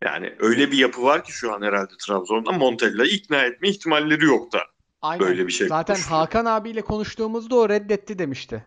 [0.04, 4.52] Yani öyle bir yapı var ki şu an herhalde Trabzon'da Montella'yı ikna etme ihtimalleri yok
[4.52, 4.58] da.
[5.02, 5.26] Aynen.
[5.26, 6.18] böyle bir şey Zaten konuşuyor.
[6.18, 8.66] Hakan abiyle konuştuğumuzda o reddetti demişti.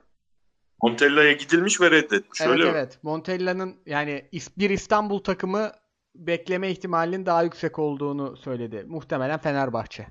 [0.82, 2.70] Montella'ya gidilmiş ve reddetmiş Evet öyle mi?
[2.70, 3.00] evet.
[3.04, 5.72] Montella'nın yani bir İstanbul takımı
[6.16, 8.84] bekleme ihtimalinin daha yüksek olduğunu söyledi.
[8.88, 10.08] Muhtemelen Fenerbahçe.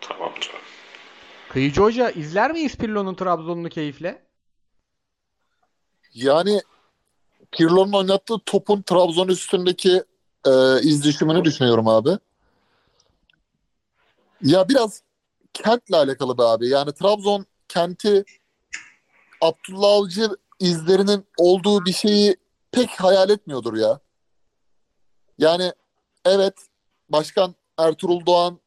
[0.00, 0.60] Tamam canım.
[1.48, 4.26] Kıyıcı Hoca izler miyiz Pirlo'nun Trabzon'unu keyifle?
[6.14, 6.60] Yani
[7.52, 10.02] Pirlo'nun oynattığı topun Trabzon üstündeki
[10.46, 12.18] e, iz düşümünü düşünüyorum abi.
[14.42, 15.02] Ya biraz
[15.54, 16.68] kentle alakalı be abi.
[16.68, 18.24] Yani Trabzon kenti
[19.40, 20.28] Abdullah Avcı
[20.60, 22.36] izlerinin olduğu bir şeyi
[22.72, 24.00] pek hayal etmiyordur ya.
[25.38, 25.72] Yani
[26.24, 26.54] evet
[27.08, 28.60] Başkan Ertuğrul Doğan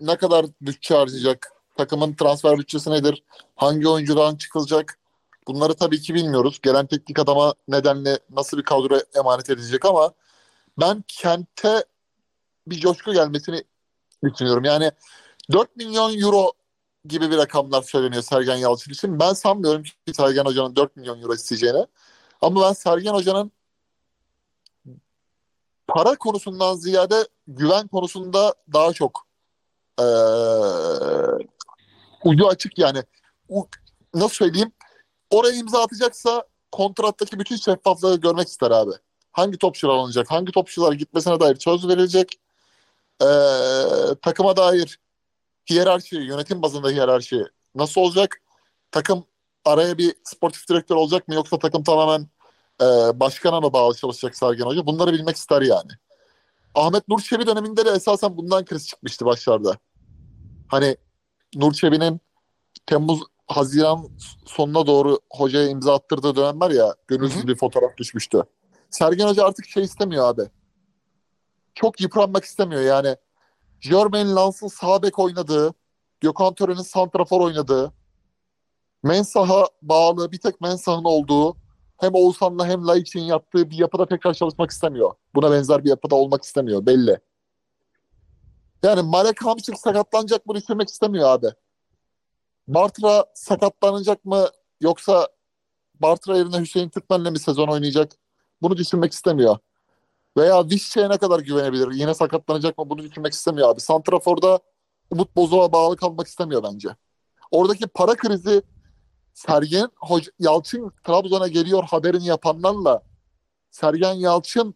[0.00, 1.52] ne kadar bütçe harcayacak?
[1.76, 3.22] Takımın transfer bütçesi nedir?
[3.56, 4.98] Hangi oyuncudan çıkılacak?
[5.46, 6.60] Bunları tabii ki bilmiyoruz.
[6.62, 10.12] Gelen teknik adama nedenle nasıl bir kadro emanet edilecek ama
[10.80, 11.84] ben kente
[12.66, 13.64] bir coşku gelmesini
[14.24, 14.64] düşünüyorum.
[14.64, 14.90] Yani
[15.52, 16.52] 4 milyon euro
[17.04, 19.20] gibi bir rakamlar söyleniyor Sergen Yalçın için.
[19.20, 21.86] Ben sanmıyorum ki Sergen Hoca'nın 4 milyon euro isteyeceğini.
[22.40, 23.52] Ama ben Sergen Hoca'nın
[25.88, 29.26] para konusundan ziyade güven konusunda daha çok
[30.00, 31.46] eee,
[32.24, 33.02] ucu açık yani.
[33.48, 33.68] U-
[34.14, 34.72] nasıl söyleyeyim?
[35.30, 38.90] Oraya imza atacaksa kontrattaki bütün şeffaflığı görmek ister abi.
[39.32, 42.40] Hangi topçular alınacak, hangi topçular gitmesine dair söz verilecek.
[43.22, 43.26] Ee,
[44.22, 45.00] takıma dair
[45.70, 48.42] hiyerarşi, yönetim bazında hiyerarşi nasıl olacak?
[48.90, 49.24] Takım
[49.64, 52.28] araya bir sportif direktör olacak mı yoksa takım tamamen
[52.82, 54.86] e, başkana mı bağlı çalışacak Sergen Hoca?
[54.86, 55.90] Bunları bilmek ister yani.
[56.74, 59.76] Ahmet Nur Çebi döneminde de esasen bundan kriz çıkmıştı başlarda.
[60.68, 60.96] Hani
[61.54, 62.20] Nur Çebi'nin
[62.86, 64.08] Temmuz Haziran
[64.46, 68.42] sonuna doğru hocaya imza attırdığı dönem var ya gönülsüz bir fotoğraf düşmüştü.
[68.90, 70.42] Sergen Hoca artık şey istemiyor abi.
[71.74, 73.16] Çok yıpranmak istemiyor yani.
[73.80, 75.74] Jermaine Lans'ın sağ bek oynadığı,
[76.20, 77.92] Gökhan Tören'in santrafor oynadığı,
[79.02, 81.56] Mensah'a bağlı bir tek Mensah'ın olduğu
[81.98, 85.14] hem Oğuzhan'la hem Laiç'in yaptığı bir yapıda tekrar çalışmak istemiyor.
[85.34, 87.20] Buna benzer bir yapıda olmak istemiyor belli.
[88.82, 91.46] Yani Marek Hamsik sakatlanacak mı düşünmek istemiyor abi.
[92.68, 94.48] Bartra sakatlanacak mı
[94.80, 95.28] yoksa
[96.00, 98.12] Bartra yerine Hüseyin Türkmen'le mi sezon oynayacak?
[98.62, 99.58] Bunu düşünmek istemiyor.
[100.36, 101.90] Veya Vişçe'ye ne kadar güvenebilir?
[101.92, 102.90] Yine sakatlanacak mı?
[102.90, 103.80] Bunu düşünmek istemiyor abi.
[103.80, 104.60] Santrafor'da
[105.10, 106.88] Umut Bozok'a bağlı kalmak istemiyor bence.
[107.50, 108.62] Oradaki para krizi
[109.38, 113.02] Sergen Hoca, Yalçın Trabzon'a geliyor haberini yapanlarla
[113.70, 114.74] Sergen Yalçın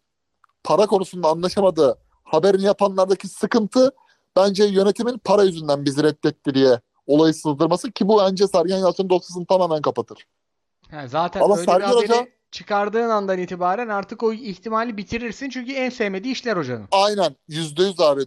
[0.65, 3.93] para konusunda anlaşamadığı haberini yapanlardaki sıkıntı
[4.37, 9.47] bence yönetimin para yüzünden bizi reddetti diye olayı sızdırması ki bu bence Sergen Yalçın dosyasını
[9.47, 10.27] tamamen kapatır.
[10.91, 15.51] Ha, zaten Ama öyle bir Sergen haberi Hoca- çıkardığın andan itibaren artık o ihtimali bitirirsin.
[15.51, 16.89] Çünkü en sevmediği işler hocanın.
[16.93, 18.23] Aynen yüzde yüz abi.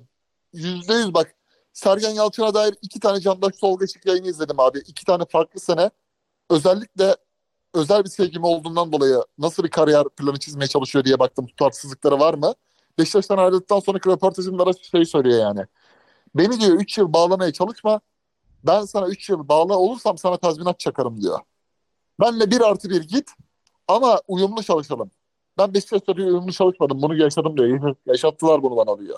[0.53, 1.36] Yüzde yüz bak.
[1.73, 4.79] Sergen Yalçın'a dair iki tane Candaş Tolgaçık yayını izledim abi.
[4.79, 5.91] İki tane farklı sene.
[6.49, 7.15] Özellikle
[7.73, 11.47] özel bir sevgim olduğundan dolayı nasıl bir kariyer planı çizmeye çalışıyor diye baktım.
[11.47, 12.53] Tutarsızlıkları var mı?
[12.97, 15.65] Beşiktaş'tan ayrıldıktan sonraki röportajında da şey söylüyor yani.
[16.35, 18.01] Beni diyor 3 yıl bağlamaya çalışma.
[18.63, 21.39] Ben sana 3 yıl bağlı olursam sana tazminat çakarım diyor.
[22.19, 23.31] Benle bir artı bir git
[23.87, 25.11] ama uyumlu çalışalım.
[25.57, 27.01] Ben Beşiktaş'ta diyor uyumlu çalışmadım.
[27.01, 27.95] Bunu yaşadım diyor.
[28.05, 29.17] Yaşattılar bunu bana diyor.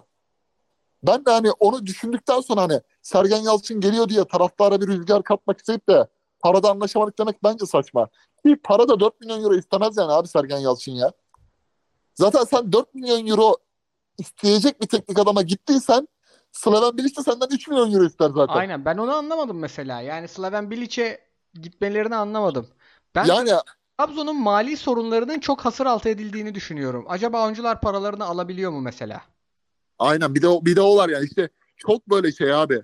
[1.04, 5.60] Ben de hani onu düşündükten sonra hani Sergen Yalçın geliyor diye taraftara bir rüzgar katmak
[5.60, 6.08] isteyip de
[6.40, 8.08] parada anlaşamadık demek bence saçma.
[8.46, 11.12] Ki para da 4 milyon euro istemez yani abi Sergen Yalçın ya.
[12.14, 13.56] Zaten sen 4 milyon euro
[14.18, 16.08] isteyecek bir teknik adama gittiysen
[16.52, 18.54] Slaven Bilic de senden 3 milyon euro ister zaten.
[18.54, 20.02] Aynen ben onu anlamadım mesela.
[20.02, 21.20] Yani Slaven Bilic'e
[21.54, 22.68] gitmelerini anlamadım.
[23.16, 23.52] Ben Yani
[23.98, 27.06] Trabzon'un mali sorunlarının çok hasır altı edildiğini düşünüyorum.
[27.10, 29.22] Acaba oyuncular paralarını alabiliyor mu mesela?
[30.00, 32.84] aynen bir de bir de o var yani işte çok böyle şey abi.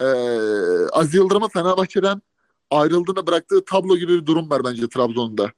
[0.00, 0.04] Ee,
[0.92, 2.22] Aziz Yıldırım'ın Fenerbahçe'den
[2.72, 5.52] ayrıldığında bıraktığı tablo gibi bir durum var bence Trabzon'da.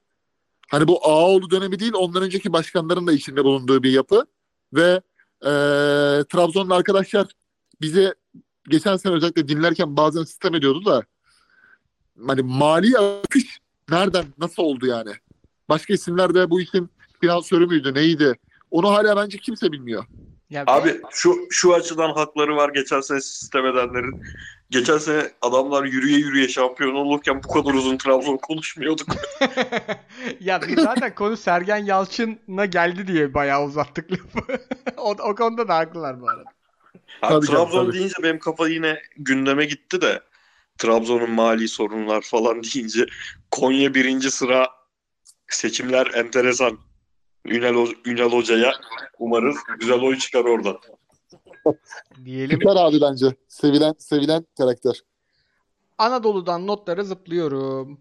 [0.70, 4.26] Hani bu Ağaoğlu dönemi değil ondan önceki başkanların da içinde bulunduğu bir yapı
[4.72, 5.00] ve
[5.42, 5.50] e,
[6.24, 7.26] Trabzon'da arkadaşlar
[7.80, 8.14] bize
[8.68, 11.02] geçen sene özellikle dinlerken bazen sistem ediyordu da
[12.26, 13.60] hani mali akış
[13.90, 15.10] nereden nasıl oldu yani?
[15.68, 16.90] Başka isimler de bu işin
[17.20, 18.38] finansörü müydü neydi?
[18.70, 20.04] Onu hala bence kimse bilmiyor.
[20.50, 24.22] Ya Abi şu şu açıdan hakları var geçen sene sistem edenlerin.
[24.70, 29.06] Geçen sene adamlar yürüye yürüye şampiyon olurken bu kadar uzun Trabzon konuşmuyorduk.
[30.40, 34.62] ya biz zaten konu Sergen Yalçın'a geldi diye bayağı uzattık lafı.
[34.96, 36.44] o, o konuda da haklılar bu arada.
[37.20, 37.98] Ha, Tabii canım, Trabzon tabii.
[37.98, 40.20] deyince benim kafa yine gündeme gitti de
[40.78, 43.06] Trabzon'un mali sorunlar falan deyince
[43.50, 44.68] Konya birinci sıra
[45.48, 46.78] seçimler enteresan.
[47.46, 48.72] Ünal, Ünal Hoca'ya
[49.18, 50.78] umarız güzel oy çıkar oradan.
[52.24, 53.26] Diyelim Süper abi bence.
[53.48, 55.02] Sevilen sevilen karakter.
[55.98, 58.00] Anadolu'dan notları zıplıyorum.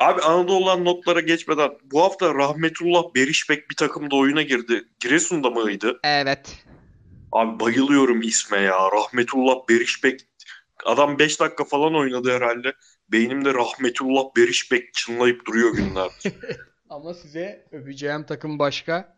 [0.00, 4.84] Abi Anadolu'dan notlara geçmeden bu hafta Rahmetullah Berişbek bir takımda oyuna girdi.
[5.00, 6.00] Giresun'da mıydı?
[6.04, 6.64] Evet.
[7.32, 8.90] Abi bayılıyorum isme ya.
[8.92, 10.20] Rahmetullah Berişbek.
[10.84, 12.72] Adam 5 dakika falan oynadı herhalde.
[13.08, 16.10] Beynimde Rahmetullah Berişbek çınlayıp duruyor günler.
[16.90, 19.16] Ama size öveceğim takım başka.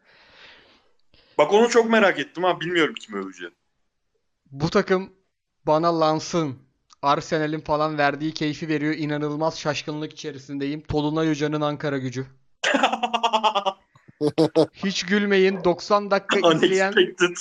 [1.38, 2.60] Bak onu çok merak ettim ha.
[2.60, 3.54] Bilmiyorum kimi öveceğim.
[4.50, 5.12] Bu takım
[5.66, 6.56] bana Lans'ın,
[7.02, 8.94] Arsenal'in falan verdiği keyfi veriyor.
[8.94, 10.80] İnanılmaz şaşkınlık içerisindeyim.
[10.80, 12.26] Tolunay Hoca'nın Ankara gücü.
[14.74, 15.64] Hiç gülmeyin.
[15.64, 17.36] 90 dakika izleyen Unexpected.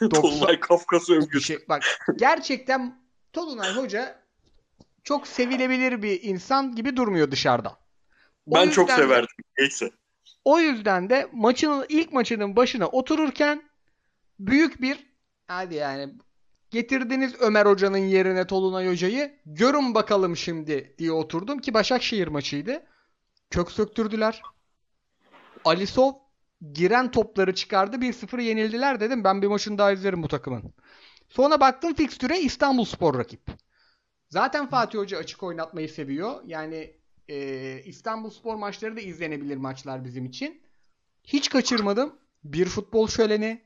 [0.00, 1.46] 90 Tolunay Kafkas övgüsü.
[1.46, 1.58] şey.
[1.68, 1.82] Bak
[2.16, 4.22] gerçekten Tolunay Hoca
[5.04, 7.72] çok sevilebilir bir insan gibi durmuyor dışarıdan.
[8.46, 9.44] O Ben çok severdim.
[9.58, 9.90] Neyse.
[10.44, 13.62] O yüzden de maçın ilk maçının başına otururken
[14.38, 15.06] büyük bir
[15.46, 16.14] hadi yani
[16.70, 22.82] getirdiniz Ömer Hoca'nın yerine Tolunay Hoca'yı görün bakalım şimdi diye oturdum ki Başakşehir maçıydı.
[23.50, 24.42] Kök söktürdüler.
[25.64, 26.12] Alisov
[26.72, 29.24] giren topları çıkardı 1-0 yenildiler dedim.
[29.24, 30.74] Ben bir maçını daha izlerim bu takımın.
[31.28, 33.40] Sonra baktım fikstüre İstanbulspor rakip.
[34.28, 36.40] Zaten Fatih Hoca açık oynatmayı seviyor.
[36.46, 36.97] Yani
[37.28, 40.62] e, İstanbulspor maçları da izlenebilir maçlar bizim için.
[41.24, 42.18] Hiç kaçırmadım.
[42.44, 43.62] Bir futbol şöleni.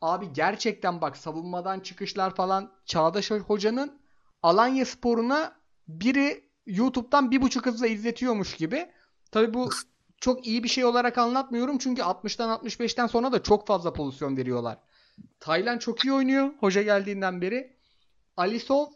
[0.00, 4.00] Abi gerçekten bak savunmadan çıkışlar falan Çağdaş Hoca'nın
[4.42, 5.56] Alanya Spor'una
[5.88, 8.90] biri YouTube'dan bir buçuk hızla izletiyormuş gibi.
[9.30, 9.70] Tabii bu
[10.20, 14.78] çok iyi bir şey olarak anlatmıyorum çünkü 60'tan 65'ten sonra da çok fazla pozisyon veriyorlar.
[15.40, 17.76] Taylan çok iyi oynuyor hoca geldiğinden beri.
[18.36, 18.86] Alisov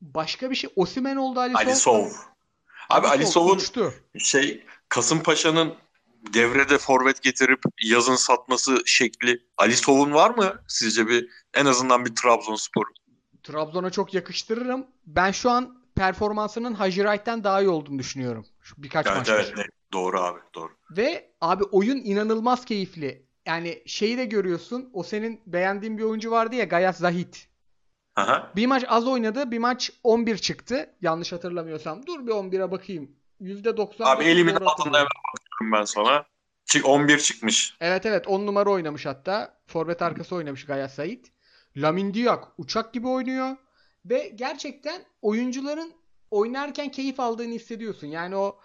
[0.00, 0.70] başka bir şey.
[0.76, 1.60] Osimen oldu Alisov.
[1.60, 2.33] Alisov.
[2.90, 3.94] Abi Alisov'un uçtu.
[4.18, 5.74] şey Kasımpaşa'nın
[6.34, 12.84] devrede forvet getirip yazın satması şekli Alisov'un var mı sizce bir en azından bir Trabzonspor?
[13.42, 14.86] Trabzon'a çok yakıştırırım.
[15.06, 18.46] Ben şu an performansının Hacı Wright'ten daha iyi olduğunu düşünüyorum.
[18.62, 19.34] Şu birkaç Evet maçtır.
[19.34, 20.72] evet ne- doğru abi doğru.
[20.90, 23.26] Ve abi oyun inanılmaz keyifli.
[23.46, 24.90] Yani şeyi de görüyorsun.
[24.92, 27.48] O senin beğendiğin bir oyuncu vardı ya Gayas Zahit.
[28.16, 28.52] Aha.
[28.56, 29.50] Bir maç az oynadı.
[29.50, 30.90] Bir maç 11 çıktı.
[31.00, 32.06] Yanlış hatırlamıyorsam.
[32.06, 33.10] Dur bir 11'e bakayım.
[33.40, 36.26] %90 Abi elimin altında hemen bakıyorum ben sana.
[36.66, 37.76] Çık 11 çıkmış.
[37.80, 39.58] Evet evet 10 numara oynamış hatta.
[39.66, 41.32] Forvet arkası oynamış Gayas Sait.
[41.76, 43.56] Lamin Diak uçak gibi oynuyor.
[44.04, 45.92] Ve gerçekten oyuncuların
[46.30, 48.06] oynarken keyif aldığını hissediyorsun.
[48.06, 48.58] Yani o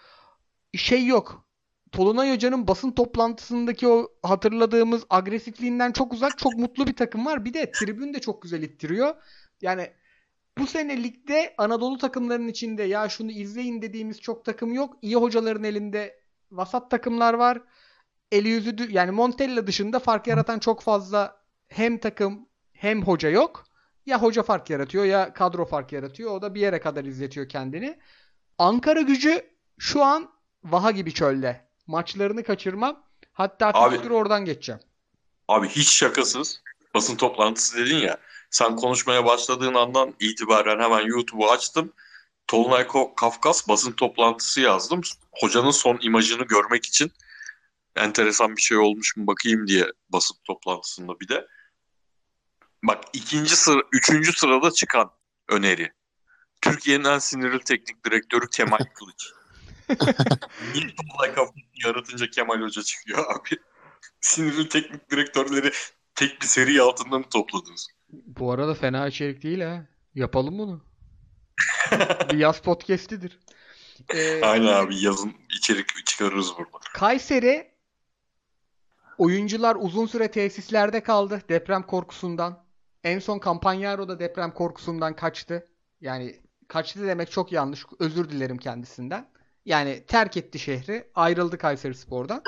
[0.75, 1.48] şey yok.
[1.91, 7.45] Tolunay Hoca'nın basın toplantısındaki o hatırladığımız agresifliğinden çok uzak çok mutlu bir takım var.
[7.45, 9.15] Bir de tribün de çok güzel ittiriyor.
[9.61, 9.91] Yani
[10.57, 14.97] bu sene ligde Anadolu takımlarının içinde ya şunu izleyin dediğimiz çok takım yok.
[15.01, 16.19] İyi hocaların elinde
[16.51, 17.61] vasat takımlar var.
[18.31, 23.65] Eli yüzü yani Montella dışında fark yaratan çok fazla hem takım hem hoca yok.
[24.05, 26.31] Ya hoca fark yaratıyor ya kadro fark yaratıyor.
[26.31, 27.99] O da bir yere kadar izletiyor kendini.
[28.57, 29.41] Ankara gücü
[29.77, 30.29] şu an
[30.63, 31.68] vaha gibi çölde.
[31.89, 33.03] Maçlarını kaçırmam.
[33.33, 34.81] Hatta Abi- oradan geçeceğim.
[35.47, 36.61] Abi hiç şakasız
[36.93, 38.17] basın toplantısı dedin ya.
[38.49, 41.93] Sen konuşmaya başladığın andan itibaren hemen YouTube'u açtım.
[42.47, 42.87] Tolunay
[43.17, 45.01] Kafkas basın toplantısı yazdım.
[45.31, 47.11] Hocanın son imajını görmek için
[47.95, 51.47] enteresan bir şey olmuş mu bakayım diye basın toplantısında bir de.
[52.83, 55.11] Bak ikinci sıra, üçüncü sırada çıkan
[55.47, 55.91] öneri.
[56.61, 59.38] Türkiye'nin en sinirli teknik direktörü Kemal Kılıç.
[60.73, 63.61] Niye Tolunay Kafkas'ı yaratınca Kemal Hoca çıkıyor abi?
[64.21, 65.71] Sinirli teknik direktörleri
[66.15, 67.87] tek bir seri altında mı topladınız?
[68.09, 69.85] Bu arada fena içerik değil ha.
[70.15, 70.81] Yapalım bunu.
[72.31, 73.39] bir yaz podcastidir.
[74.13, 76.85] Ee, Aynen abi yazın içerik çıkarırız burada.
[76.93, 77.71] Kayseri
[79.17, 82.63] oyuncular uzun süre tesislerde kaldı deprem korkusundan.
[83.03, 85.67] En son Campagnaro da deprem korkusundan kaçtı.
[86.01, 87.85] Yani kaçtı demek çok yanlış.
[87.99, 89.29] Özür dilerim kendisinden.
[89.69, 91.07] Yani terk etti şehri.
[91.15, 92.41] Ayrıldı Kayserispor'dan.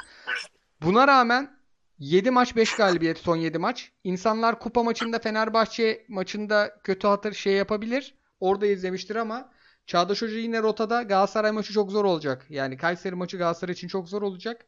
[0.81, 1.59] Buna rağmen
[1.99, 3.91] 7 maç 5 galibiyet son 7 maç.
[4.03, 8.15] İnsanlar kupa maçında Fenerbahçe maçında kötü hatır şey yapabilir.
[8.39, 9.51] Orada izlemiştir ama
[9.85, 12.45] Çağdaş Hoca yine rotada Galatasaray maçı çok zor olacak.
[12.49, 14.65] Yani Kayseri maçı Galatasaray için çok zor olacak.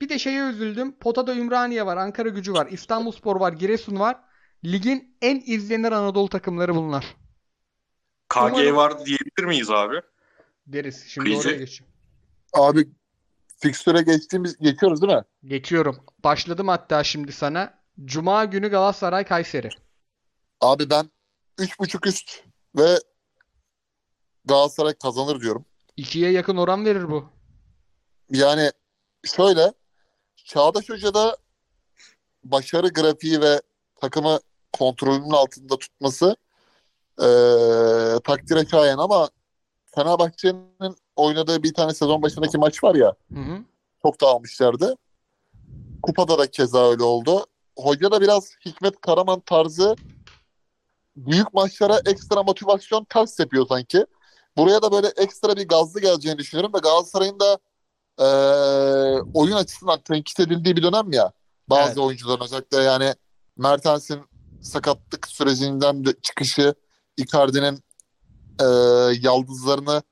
[0.00, 0.98] Bir de şeye üzüldüm.
[0.98, 4.16] Potada Ümraniye var, Ankara gücü var, İstanbulspor var, Giresun var.
[4.64, 7.16] Ligin en izlenir Anadolu takımları bunlar.
[8.28, 10.00] KG Umarım- var diyebilir miyiz abi?
[10.66, 11.04] Deriz.
[11.08, 11.92] Şimdi Krizi- oraya geçeyim.
[12.52, 12.88] Abi
[13.58, 15.24] fikstüre geçtiğimiz geçiyoruz değil mi?
[15.44, 16.04] Geçiyorum.
[16.24, 17.78] Başladım hatta şimdi sana.
[18.04, 19.68] Cuma günü Galatasaray Kayseri.
[20.60, 21.10] Abi ben
[21.58, 22.42] 3.5 üst
[22.76, 22.98] ve
[24.44, 25.64] Galatasaray kazanır diyorum.
[25.98, 27.28] 2'ye yakın oran verir bu.
[28.30, 28.70] Yani
[29.24, 29.72] şöyle
[30.36, 31.36] Çağdaş Hoca'da
[32.44, 33.60] başarı grafiği ve
[34.00, 34.40] takımı
[34.72, 36.36] kontrolünün altında tutması
[37.20, 39.28] eee takdire şayan ama
[39.94, 43.58] Fenerbahçe'nin oynadığı bir tane sezon başındaki maç var ya Hı hı.
[44.02, 44.96] çok dağılmışlardı.
[46.02, 47.46] Kupada da keza öyle oldu.
[47.76, 49.96] Hoca da biraz Hikmet Karaman tarzı
[51.16, 54.06] büyük maçlara ekstra motivasyon ters yapıyor sanki.
[54.56, 57.58] Buraya da böyle ekstra bir gazlı geleceğini düşünüyorum ve Galatasaray'ın da
[58.20, 61.32] eee, oyun açısından tenkit edildiği bir dönem ya.
[61.68, 61.98] Bazı Evet.
[61.98, 63.14] oyuncuların özellikle yani
[63.56, 64.20] Mertens'in
[64.62, 66.74] sakatlık sürecinden de çıkışı,
[67.16, 67.78] Icardi'nin
[68.60, 70.02] eee yaldızlarını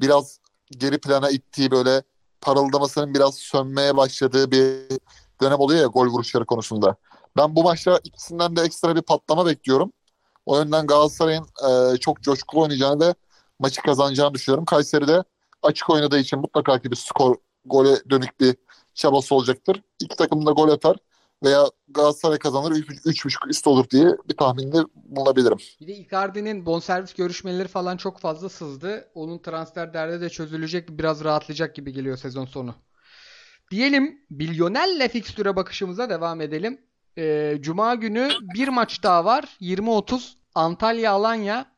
[0.00, 0.38] biraz
[0.70, 2.02] geri plana ittiği böyle
[2.40, 4.98] parıldamasının biraz sönmeye başladığı bir
[5.42, 6.96] dönem oluyor ya gol vuruşları konusunda.
[7.36, 9.92] Ben bu maçta ikisinden de ekstra bir patlama bekliyorum.
[10.46, 13.14] O yönden Galatasaray'ın e, çok coşkulu oynayacağını ve
[13.58, 14.64] maçı kazanacağını düşünüyorum.
[14.64, 15.24] Kayseri'de
[15.62, 18.56] açık oynadığı için mutlaka ki bir skor gole dönük bir
[18.94, 19.82] çabası olacaktır.
[20.00, 20.96] İki takım da gol atar
[21.44, 25.58] veya Galatasaray kazanır 3.5 üst olur diye bir tahminde bulunabilirim.
[25.80, 29.08] Bir de Icardi'nin bonservis görüşmeleri falan çok fazla sızdı.
[29.14, 32.74] Onun transfer derdi de çözülecek, biraz rahatlayacak gibi geliyor sezon sonu.
[33.70, 36.80] Diyelim Bilyonel'le fikstüre bakışımıza devam edelim.
[37.18, 39.56] Ee, Cuma günü bir maç daha var.
[39.60, 41.74] 20-30 Antalya Alanya.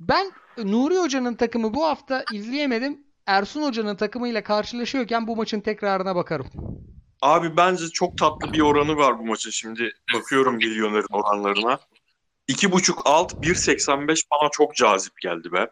[0.00, 3.06] Ben Nuri Hoca'nın takımı bu hafta izleyemedim.
[3.26, 6.46] Ersun Hoca'nın takımıyla karşılaşıyorken bu maçın tekrarına bakarım.
[7.22, 9.50] Abi bence çok tatlı bir oranı var bu maça.
[9.50, 11.78] Şimdi bakıyorum milyonerin oranlarına.
[12.48, 15.70] 2.5 alt 1.85 bana çok cazip geldi be.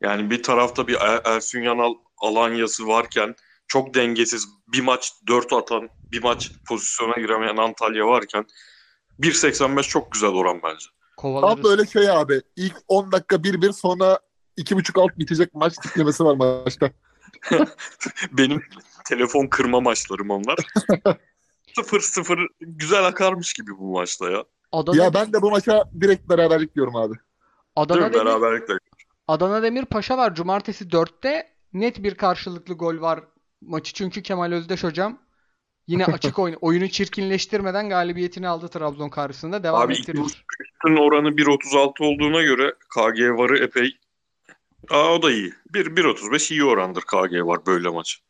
[0.00, 3.34] Yani bir tarafta bir Er- Ersun Yanal Alanyası varken
[3.66, 8.46] çok dengesiz bir maç 4 atan bir maç pozisyona giremeyen Antalya varken
[9.20, 10.86] 1.85 çok güzel oran bence.
[10.86, 11.64] Tam Kovalarız.
[11.64, 12.40] böyle şey abi.
[12.56, 14.18] İlk 10 dakika 1-1 sonra
[14.58, 16.90] 2.5 alt bitecek maç tiplemesi var maçta.
[18.32, 18.62] Benim
[19.04, 20.58] telefon kırma maçlarım onlar.
[21.76, 24.44] 0-0 güzel akarmış gibi bu maçta ya.
[24.72, 27.14] Adana, Ya ben de bu maça direkt beraberlik diyorum abi.
[27.76, 28.14] Adana mi?
[28.14, 28.74] Demir- Beraberlikle.
[29.28, 30.34] Adana Demir Paşa var.
[30.34, 33.20] Cumartesi 4'te net bir karşılıklı gol var
[33.60, 33.92] maçı.
[33.92, 35.18] Çünkü Kemal Özdeş hocam
[35.86, 39.62] yine açık oyun oyunu çirkinleştirmeden galibiyetini aldı Trabzon karşısında.
[39.62, 40.20] Devam Abi ettirir.
[40.20, 43.98] Üstün oranı 1.36 olduğuna göre KG varı epey
[44.90, 45.52] Aa, o da iyi.
[45.74, 48.22] 1 1.35 iyi orandır KG var böyle maç.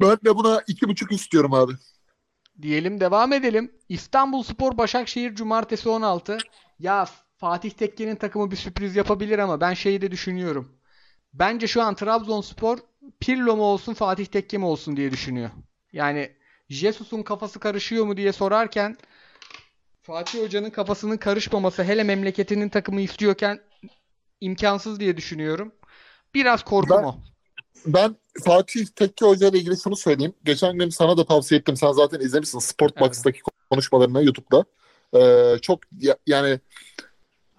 [0.00, 1.72] Ben de buna 2.5 istiyorum abi.
[2.62, 3.72] Diyelim devam edelim.
[3.88, 6.38] İstanbulspor Başakşehir Cumartesi 16.
[6.78, 7.06] Ya
[7.36, 10.72] Fatih Tekke'nin takımı bir sürpriz yapabilir ama ben şeyi de düşünüyorum.
[11.32, 12.78] Bence şu an Trabzonspor
[13.20, 15.50] Pirlo mu olsun Fatih Tekke mi olsun diye düşünüyor.
[15.92, 16.32] Yani
[16.68, 18.96] Jesus'un kafası karışıyor mu diye sorarken
[20.02, 23.60] Fatih Hoca'nın kafasının karışmaması hele memleketinin takımı istiyorken
[24.40, 25.72] imkansız diye düşünüyorum.
[26.34, 27.16] Biraz korkum Ben- o.
[27.86, 30.34] Ben Fatih Tekke Hoca ile ilgili şunu söyleyeyim.
[30.44, 31.76] Geçen gün sana da tavsiye ettim.
[31.76, 34.64] Sen zaten izlemişsin Sportbox'taki konuşmalarını YouTube'da.
[35.18, 36.60] Ee, çok ya- yani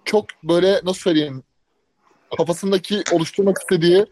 [0.04, 1.42] çok böyle nasıl söyleyeyim
[2.36, 4.06] kafasındaki oluşturmak istediği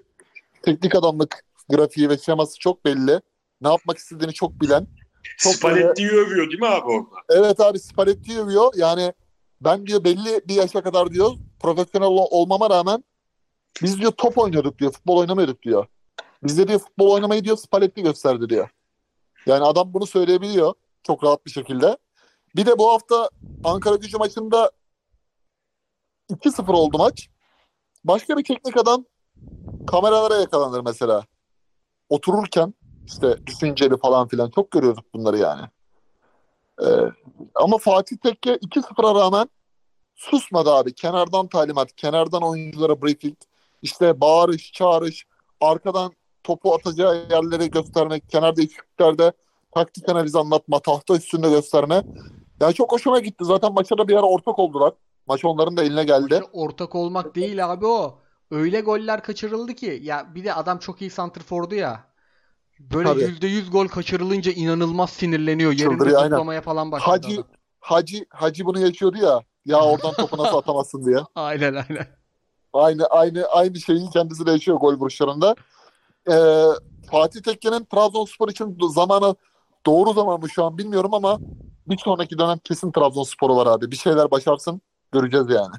[0.63, 3.21] teknik adamlık grafiği ve şeması çok belli.
[3.61, 4.87] Ne yapmak istediğini çok bilen.
[5.39, 7.17] Çok Spalletti'yi övüyor değil mi abi orada?
[7.29, 8.73] Evet abi Spalletti övüyor.
[8.77, 9.13] Yani
[9.65, 13.05] ben diyor belli bir yaşa kadar diyor profesyonel ol- olmama rağmen
[13.83, 14.93] biz diyor top oynuyorduk diyor.
[14.93, 15.87] Futbol oynamıyorduk diyor.
[16.43, 18.69] Bizde diyor futbol oynamayı diyor Spalletti gösterdi diyor.
[19.47, 21.97] Yani adam bunu söyleyebiliyor çok rahat bir şekilde.
[22.57, 23.31] Bir de bu hafta
[23.65, 24.71] Ankara gücü maçında
[26.31, 27.29] 2-0 oldu maç.
[28.05, 29.05] Başka bir teknik adam
[29.87, 31.25] kameralara yakalanır mesela.
[32.09, 32.75] Otururken
[33.07, 35.63] işte düşünceli falan filan çok görüyorduk bunları yani.
[36.83, 36.87] Ee,
[37.55, 39.49] ama Fatih Tekke 2-0'a rağmen
[40.15, 40.95] susmadı abi.
[40.95, 43.37] Kenardan talimat, kenardan oyunculara briefing,
[43.83, 45.27] işte bağırış, çağırış,
[45.61, 46.13] arkadan
[46.45, 49.33] topu atacağı yerleri göstermek, kenar değişikliklerde
[49.75, 52.03] taktik analiz anlatma, tahta üstünde gösterme.
[52.61, 53.45] Yani çok hoşuma gitti.
[53.45, 54.93] Zaten maça da bir ara ortak oldular.
[55.27, 56.35] Maç onların da eline geldi.
[56.35, 58.19] Maça ortak olmak değil abi o.
[58.51, 60.01] Öyle goller kaçırıldı ki.
[60.03, 62.14] Ya bir de adam çok iyi santrfordu ya.
[62.81, 63.23] Böyle Tabii.
[63.23, 65.73] %100 gol kaçırılınca inanılmaz sinirleniyor.
[65.73, 66.61] Yerinde Çıldırıyor, aynen.
[66.61, 67.45] falan başladı Hacı adam.
[67.81, 69.41] Hacı Hacı bunu yaşıyordu ya.
[69.65, 71.19] Ya oradan topu nasıl atamazsın diye.
[71.35, 72.07] Aynen aynen.
[72.73, 75.55] Aynı aynı aynı şeyi kendisi de yaşıyor gol vuruşlarında.
[76.31, 76.65] Ee,
[77.11, 79.37] Fatih Tekke'nin Trabzonspor için zamanı
[79.87, 81.39] doğru zaman mı şu an bilmiyorum ama
[81.87, 83.91] bir sonraki dönem kesin Trabzonspor'u var abi.
[83.91, 84.81] Bir şeyler başarsın
[85.13, 85.75] göreceğiz yani.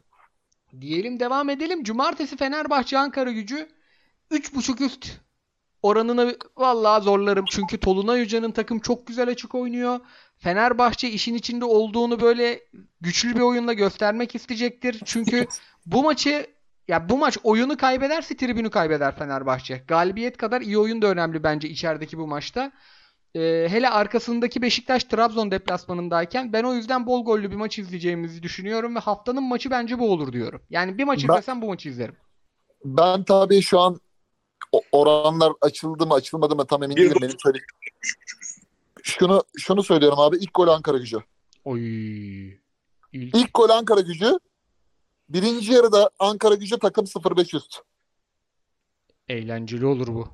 [0.81, 1.83] Diyelim devam edelim.
[1.83, 3.69] Cumartesi Fenerbahçe Ankara gücü
[4.31, 5.24] 3.5 üst
[5.85, 7.45] oranını vallahi zorlarım.
[7.49, 9.99] Çünkü Tolunay Hoca'nın takım çok güzel açık oynuyor.
[10.37, 12.59] Fenerbahçe işin içinde olduğunu böyle
[13.01, 15.01] güçlü bir oyunla göstermek isteyecektir.
[15.05, 15.45] Çünkü
[15.85, 16.47] bu maçı
[16.87, 19.83] ya bu maç oyunu kaybederse tribünü kaybeder Fenerbahçe.
[19.87, 22.71] Galibiyet kadar iyi oyun da önemli bence içerideki bu maçta.
[23.35, 28.95] Ee, hele arkasındaki Beşiktaş Trabzon deplasmanındayken ben o yüzden bol gollü bir maç izleyeceğimizi düşünüyorum
[28.95, 30.61] ve haftanın maçı bence bu olur diyorum.
[30.69, 32.15] Yani bir maç Ben- izlesem bu maçı izlerim.
[32.85, 33.97] Ben tabii şu an
[34.71, 37.17] o- oranlar açıldı mı açılmadı mı tam emin değilim.
[37.21, 37.59] Benim söyle-
[39.03, 40.37] şunu şunu söylüyorum abi.
[40.37, 41.17] İlk gol Ankara gücü.
[41.65, 42.47] Oy.
[43.13, 43.35] İlk.
[43.35, 44.39] İlk gol Ankara gücü.
[45.29, 47.79] Birinci yarıda Ankara gücü takım 0-5 üst.
[49.27, 50.27] Eğlenceli olur bu.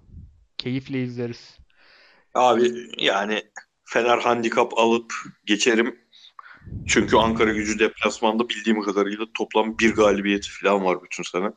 [0.57, 1.57] Keyifle izleriz.
[2.34, 3.43] Abi yani
[3.84, 5.13] Fener handikap alıp
[5.45, 5.99] geçerim.
[6.88, 11.51] Çünkü Ankara gücü deplasmanda bildiğim kadarıyla toplam bir galibiyeti falan var bütün sene.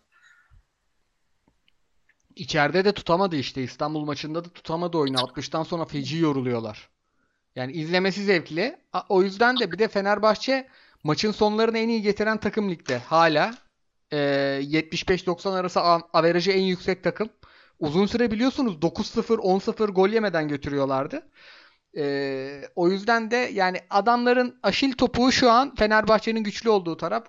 [2.36, 3.62] İçeride de tutamadı işte.
[3.62, 5.16] İstanbul maçında da tutamadı oyunu.
[5.16, 6.88] 60'tan sonra feci yoruluyorlar.
[7.56, 8.76] Yani izlemesi zevkli.
[9.08, 10.68] O yüzden de bir de Fenerbahçe
[11.04, 12.98] maçın sonlarını en iyi getiren takım ligde.
[12.98, 13.54] Hala
[14.12, 17.28] Ee, 75-90 arası averajı en yüksek takım.
[17.78, 21.30] Uzun süre biliyorsunuz 9-0, 10-0 gol yemeden götürüyorlardı.
[21.96, 27.26] Ee, o yüzden de yani adamların aşil topuğu şu an Fenerbahçe'nin güçlü olduğu taraf.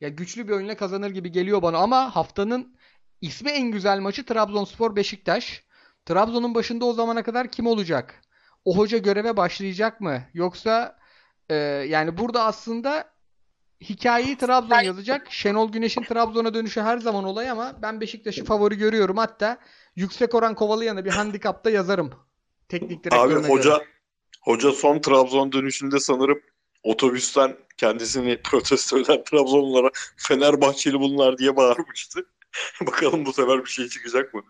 [0.00, 2.75] Ya güçlü bir oyunla kazanır gibi geliyor bana ama haftanın
[3.20, 5.64] ismi en güzel maçı Trabzonspor Beşiktaş.
[6.06, 8.22] Trabzon'un başında o zamana kadar kim olacak?
[8.64, 10.22] O hoca göreve başlayacak mı?
[10.34, 10.98] Yoksa
[11.48, 11.54] e,
[11.88, 13.16] yani burada aslında
[13.80, 15.26] hikayeyi Trabzon yazacak.
[15.30, 19.16] Şenol Güneş'in Trabzon'a dönüşü her zaman olay ama ben Beşiktaş'ı favori görüyorum.
[19.16, 19.58] Hatta
[19.96, 22.12] yüksek oran kovalayanı bir handikapta yazarım.
[22.68, 23.84] Teknik Abi hoca göre.
[24.40, 26.40] hoca son Trabzon dönüşünde sanırım
[26.82, 32.26] otobüsten kendisini protesto eden Trabzonlulara Fenerbahçeli bunlar diye bağırmıştı.
[32.86, 34.42] Bakalım bu sefer bir şey çıkacak mı?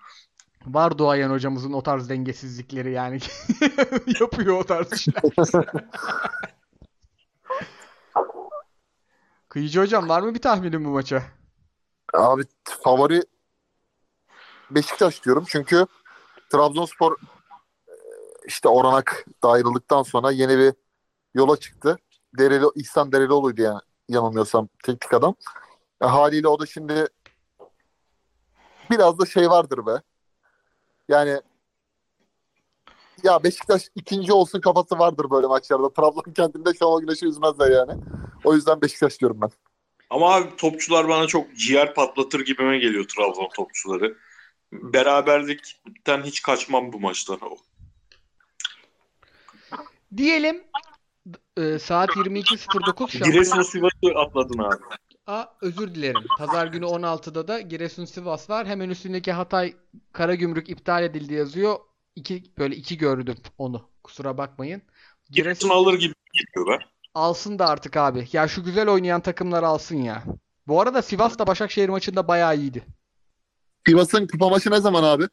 [0.66, 3.18] Var duayen hocamızın o tarz dengesizlikleri yani.
[4.20, 5.14] Yapıyor o tarz işler.
[9.48, 11.22] Kıyıcı hocam var mı bir tahminin bu maça?
[12.14, 13.22] Abi favori
[14.70, 15.86] Beşiktaş diyorum çünkü
[16.52, 17.12] Trabzonspor
[17.88, 17.94] e,
[18.46, 20.72] işte Oranak da ayrıldıktan sonra yeni bir
[21.34, 21.98] yola çıktı.
[22.38, 25.34] Dereli, İhsan Derelioğlu'ydu yani yanılmıyorsam teknik adam.
[26.02, 27.08] E, haliyle o da şimdi
[28.90, 30.02] biraz da şey vardır be.
[31.08, 31.40] Yani
[33.22, 35.92] ya Beşiktaş ikinci olsun kafası vardır böyle maçlarda.
[35.92, 38.02] Trabzon kendinde Şenol Güneş'i üzmezler yani.
[38.44, 39.50] O yüzden Beşiktaş diyorum ben.
[40.10, 44.16] Ama abi topçular bana çok ciğer patlatır gibime geliyor Trabzon topçuları.
[44.72, 47.38] Beraberlikten hiç kaçmam bu maçtan.
[50.16, 50.64] Diyelim
[51.56, 53.62] e, saat 22.09 Giresun.
[53.62, 54.82] Sivas'ı atladın abi.
[55.26, 56.22] Aa, özür dilerim.
[56.38, 58.66] Pazar günü 16'da da Giresun Sivas var.
[58.66, 59.76] Hemen üstündeki Hatay
[60.12, 61.78] Karagümrük iptal edildi yazıyor.
[62.16, 63.90] İki, böyle iki gördüm onu.
[64.04, 64.82] Kusura bakmayın.
[65.30, 66.84] Giresun alır gibi geliyor be.
[67.14, 68.28] Alsın da artık abi.
[68.32, 70.24] Ya şu güzel oynayan takımlar alsın ya.
[70.66, 72.86] Bu arada Sivas da Başakşehir maçında bayağı iyiydi.
[73.88, 75.24] Sivas'ın kupa maçı ne zaman abi?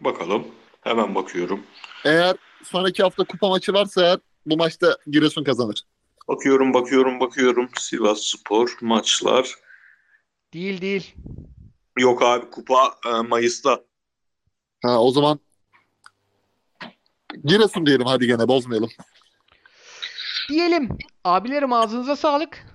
[0.00, 0.46] Bakalım.
[0.80, 1.60] Hemen bakıyorum.
[2.04, 5.82] Eğer sonraki hafta kupa maçı varsa eğer bu maçta Giresun kazanır.
[6.28, 7.68] Bakıyorum, bakıyorum, bakıyorum.
[7.78, 9.54] Sivas Spor maçlar.
[10.54, 11.14] Değil değil.
[11.98, 13.80] Yok abi kupa e, Mayıs'ta.
[14.82, 15.40] Ha, o zaman
[17.44, 18.90] Giresun diyelim hadi gene bozmayalım.
[20.48, 20.88] Diyelim.
[21.24, 22.66] Abilerim ağzınıza sağlık.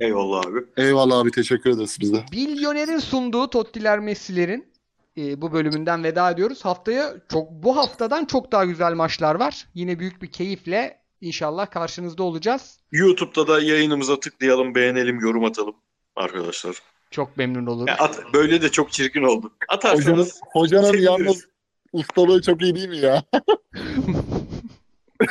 [0.00, 0.58] Eyvallah abi.
[0.76, 2.24] Eyvallah abi teşekkür ederiz biz de.
[2.32, 4.72] Milyoner'in sunduğu Tottiler Messi'lerin
[5.16, 6.64] e, bu bölümünden veda ediyoruz.
[6.64, 9.68] Haftaya çok bu haftadan çok daha güzel maçlar var.
[9.74, 12.78] Yine büyük bir keyifle inşallah karşınızda olacağız.
[12.92, 15.74] YouTube'da da yayınımıza tıklayalım, beğenelim, yorum atalım
[16.16, 16.76] arkadaşlar.
[17.10, 17.88] Çok memnun olurum.
[17.88, 19.46] Ya at, böyle de çok çirkin oldu.
[19.46, 21.04] Hocanın, Atarsanız hocanın seviniriz.
[21.04, 21.46] yalnız
[21.92, 23.24] ustalığı çok iyi değil mi ya?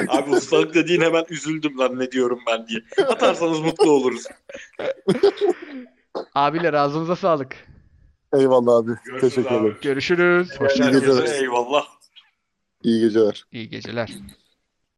[0.07, 2.79] Abi ustalık dediğin hemen üzüldüm lan ne diyorum ben diye.
[3.07, 4.23] Atarsanız mutlu oluruz.
[6.35, 7.55] Abiler ağzınıza sağlık.
[8.33, 8.91] Eyvallah abi.
[9.05, 9.77] Görüşürüz teşekkür ederim.
[9.81, 10.49] Görüşürüz.
[10.51, 10.93] İyi Hoşçakalın.
[10.99, 11.15] geceler.
[11.15, 11.85] Herkese eyvallah.
[12.83, 13.45] İyi geceler.
[13.51, 14.11] İyi geceler.